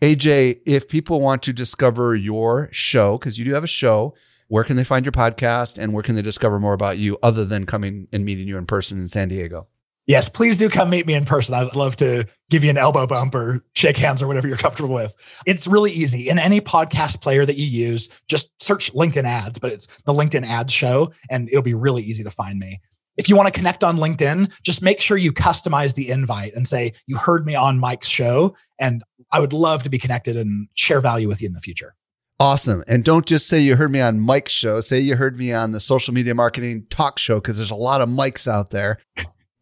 AJ, 0.00 0.60
if 0.64 0.88
people 0.88 1.20
want 1.20 1.42
to 1.42 1.52
discover 1.52 2.16
your 2.16 2.70
show, 2.72 3.18
because 3.18 3.38
you 3.38 3.44
do 3.44 3.52
have 3.52 3.64
a 3.64 3.66
show, 3.66 4.14
where 4.46 4.64
can 4.64 4.76
they 4.76 4.84
find 4.84 5.04
your 5.04 5.12
podcast 5.12 5.76
and 5.76 5.92
where 5.92 6.02
can 6.02 6.14
they 6.14 6.22
discover 6.22 6.58
more 6.58 6.72
about 6.72 6.96
you 6.96 7.18
other 7.22 7.44
than 7.44 7.66
coming 7.66 8.08
and 8.14 8.24
meeting 8.24 8.48
you 8.48 8.56
in 8.56 8.64
person 8.64 8.98
in 8.98 9.10
San 9.10 9.28
Diego? 9.28 9.68
Yes, 10.08 10.28
please 10.28 10.56
do 10.56 10.68
come 10.68 10.90
meet 10.90 11.06
me 11.06 11.14
in 11.14 11.24
person. 11.24 11.54
I'd 11.54 11.76
love 11.76 11.94
to 11.96 12.26
give 12.50 12.64
you 12.64 12.70
an 12.70 12.78
elbow 12.78 13.06
bump 13.06 13.36
or 13.36 13.64
shake 13.76 13.96
hands 13.96 14.20
or 14.20 14.26
whatever 14.26 14.48
you're 14.48 14.56
comfortable 14.56 14.92
with. 14.92 15.14
It's 15.46 15.68
really 15.68 15.92
easy. 15.92 16.28
In 16.28 16.40
any 16.40 16.60
podcast 16.60 17.20
player 17.20 17.46
that 17.46 17.56
you 17.56 17.66
use, 17.66 18.08
just 18.26 18.50
search 18.60 18.92
LinkedIn 18.92 19.24
ads, 19.24 19.60
but 19.60 19.70
it's 19.70 19.86
the 20.06 20.12
LinkedIn 20.12 20.44
ads 20.44 20.72
show, 20.72 21.12
and 21.30 21.48
it'll 21.48 21.62
be 21.62 21.74
really 21.74 22.02
easy 22.02 22.24
to 22.24 22.30
find 22.30 22.58
me. 22.58 22.80
If 23.16 23.28
you 23.28 23.36
want 23.36 23.46
to 23.48 23.52
connect 23.52 23.84
on 23.84 23.96
LinkedIn, 23.96 24.50
just 24.62 24.80
make 24.80 25.00
sure 25.00 25.16
you 25.16 25.32
customize 25.32 25.94
the 25.94 26.08
invite 26.08 26.54
and 26.54 26.66
say, 26.66 26.92
You 27.06 27.16
heard 27.16 27.46
me 27.46 27.54
on 27.54 27.78
Mike's 27.78 28.08
show, 28.08 28.56
and 28.78 29.02
I 29.32 29.40
would 29.40 29.52
love 29.52 29.82
to 29.82 29.90
be 29.90 29.98
connected 29.98 30.36
and 30.36 30.68
share 30.74 31.00
value 31.00 31.28
with 31.28 31.42
you 31.42 31.46
in 31.46 31.52
the 31.52 31.60
future. 31.60 31.94
Awesome. 32.40 32.84
And 32.86 33.02
don't 33.04 33.26
just 33.26 33.48
say 33.48 33.58
you 33.58 33.74
heard 33.74 33.90
me 33.90 34.00
on 34.00 34.20
Mike's 34.20 34.52
show, 34.52 34.80
say 34.80 35.00
you 35.00 35.16
heard 35.16 35.36
me 35.36 35.52
on 35.52 35.72
the 35.72 35.80
social 35.80 36.14
media 36.14 36.36
marketing 36.36 36.86
talk 36.88 37.18
show, 37.18 37.40
because 37.40 37.56
there's 37.56 37.72
a 37.72 37.74
lot 37.74 38.00
of 38.00 38.08
Mikes 38.08 38.46
out 38.46 38.70
there. 38.70 38.98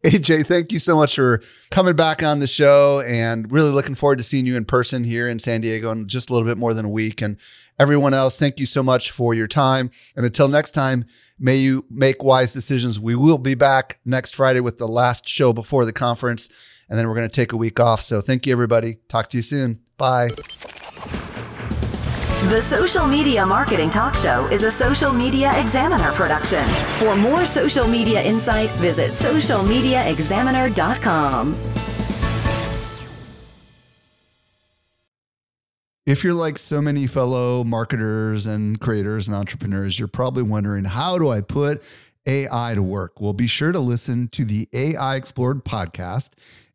AJ, 0.05 0.45
thank 0.45 0.71
you 0.71 0.79
so 0.79 0.95
much 0.95 1.15
for 1.15 1.41
coming 1.71 1.95
back 1.95 2.21
on 2.21 2.39
the 2.39 2.47
show 2.47 3.01
and 3.01 3.51
really 3.51 3.71
looking 3.71 3.95
forward 3.95 4.17
to 4.17 4.23
seeing 4.23 4.45
you 4.45 4.55
in 4.55 4.63
person 4.63 5.03
here 5.03 5.27
in 5.27 5.39
San 5.39 5.61
Diego 5.61 5.91
in 5.91 6.07
just 6.07 6.29
a 6.29 6.33
little 6.33 6.47
bit 6.47 6.57
more 6.57 6.73
than 6.73 6.85
a 6.85 6.89
week. 6.89 7.21
And 7.21 7.37
everyone 7.79 8.13
else, 8.13 8.37
thank 8.37 8.59
you 8.59 8.67
so 8.67 8.83
much 8.83 9.09
for 9.09 9.33
your 9.33 9.47
time. 9.47 9.89
And 10.15 10.25
until 10.25 10.47
next 10.47 10.71
time, 10.71 11.05
may 11.39 11.55
you 11.55 11.85
make 11.89 12.23
wise 12.23 12.53
decisions. 12.53 12.99
We 12.99 13.15
will 13.15 13.39
be 13.39 13.55
back 13.55 13.99
next 14.05 14.35
Friday 14.35 14.59
with 14.59 14.77
the 14.77 14.87
last 14.87 15.27
show 15.27 15.51
before 15.51 15.83
the 15.83 15.93
conference, 15.93 16.49
and 16.89 16.97
then 16.97 17.07
we're 17.07 17.15
going 17.15 17.29
to 17.29 17.35
take 17.35 17.51
a 17.51 17.57
week 17.57 17.79
off. 17.79 18.01
So 18.01 18.21
thank 18.21 18.45
you, 18.45 18.53
everybody. 18.53 18.99
Talk 19.09 19.29
to 19.29 19.37
you 19.37 19.43
soon. 19.43 19.81
Bye. 19.97 20.29
The 22.43 22.61
Social 22.61 23.07
Media 23.07 23.43
Marketing 23.43 23.89
Talk 23.89 24.13
Show 24.15 24.45
is 24.51 24.61
a 24.63 24.69
social 24.69 25.11
media 25.11 25.59
examiner 25.59 26.11
production. 26.11 26.63
For 26.97 27.15
more 27.15 27.47
social 27.47 27.87
media 27.87 28.23
insight, 28.23 28.69
visit 28.77 29.09
socialmediaexaminer.com. 29.09 31.55
If 36.05 36.23
you're 36.23 36.35
like 36.35 36.59
so 36.59 36.79
many 36.79 37.07
fellow 37.07 37.63
marketers 37.63 38.45
and 38.45 38.79
creators 38.79 39.27
and 39.27 39.35
entrepreneurs, 39.35 39.97
you're 39.97 40.07
probably 40.07 40.43
wondering 40.43 40.85
how 40.85 41.17
do 41.17 41.29
I 41.29 41.41
put 41.41 41.83
AI 42.27 42.75
to 42.75 42.83
work? 42.83 43.19
Well, 43.19 43.33
be 43.33 43.47
sure 43.47 43.71
to 43.71 43.79
listen 43.79 44.27
to 44.29 44.45
the 44.45 44.69
AI 44.73 45.15
Explored 45.15 45.65
podcast, 45.65 46.33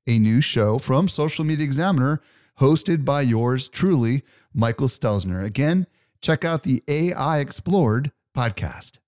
a 0.09 0.19
new 0.19 0.41
show 0.41 0.79
from 0.79 1.07
Social 1.07 1.45
Media 1.45 1.65
Examiner 1.65 2.21
hosted 2.63 3.05
by 3.05 3.21
yours 3.21 3.69
truly, 3.69 4.23
Michael 4.55 4.87
Stelzner. 4.87 5.45
Again, 5.45 5.89
check 6.21 6.45
out 6.45 6.63
the 6.63 6.81
AI 6.87 7.41
Explored 7.41 8.13
podcast. 8.37 9.02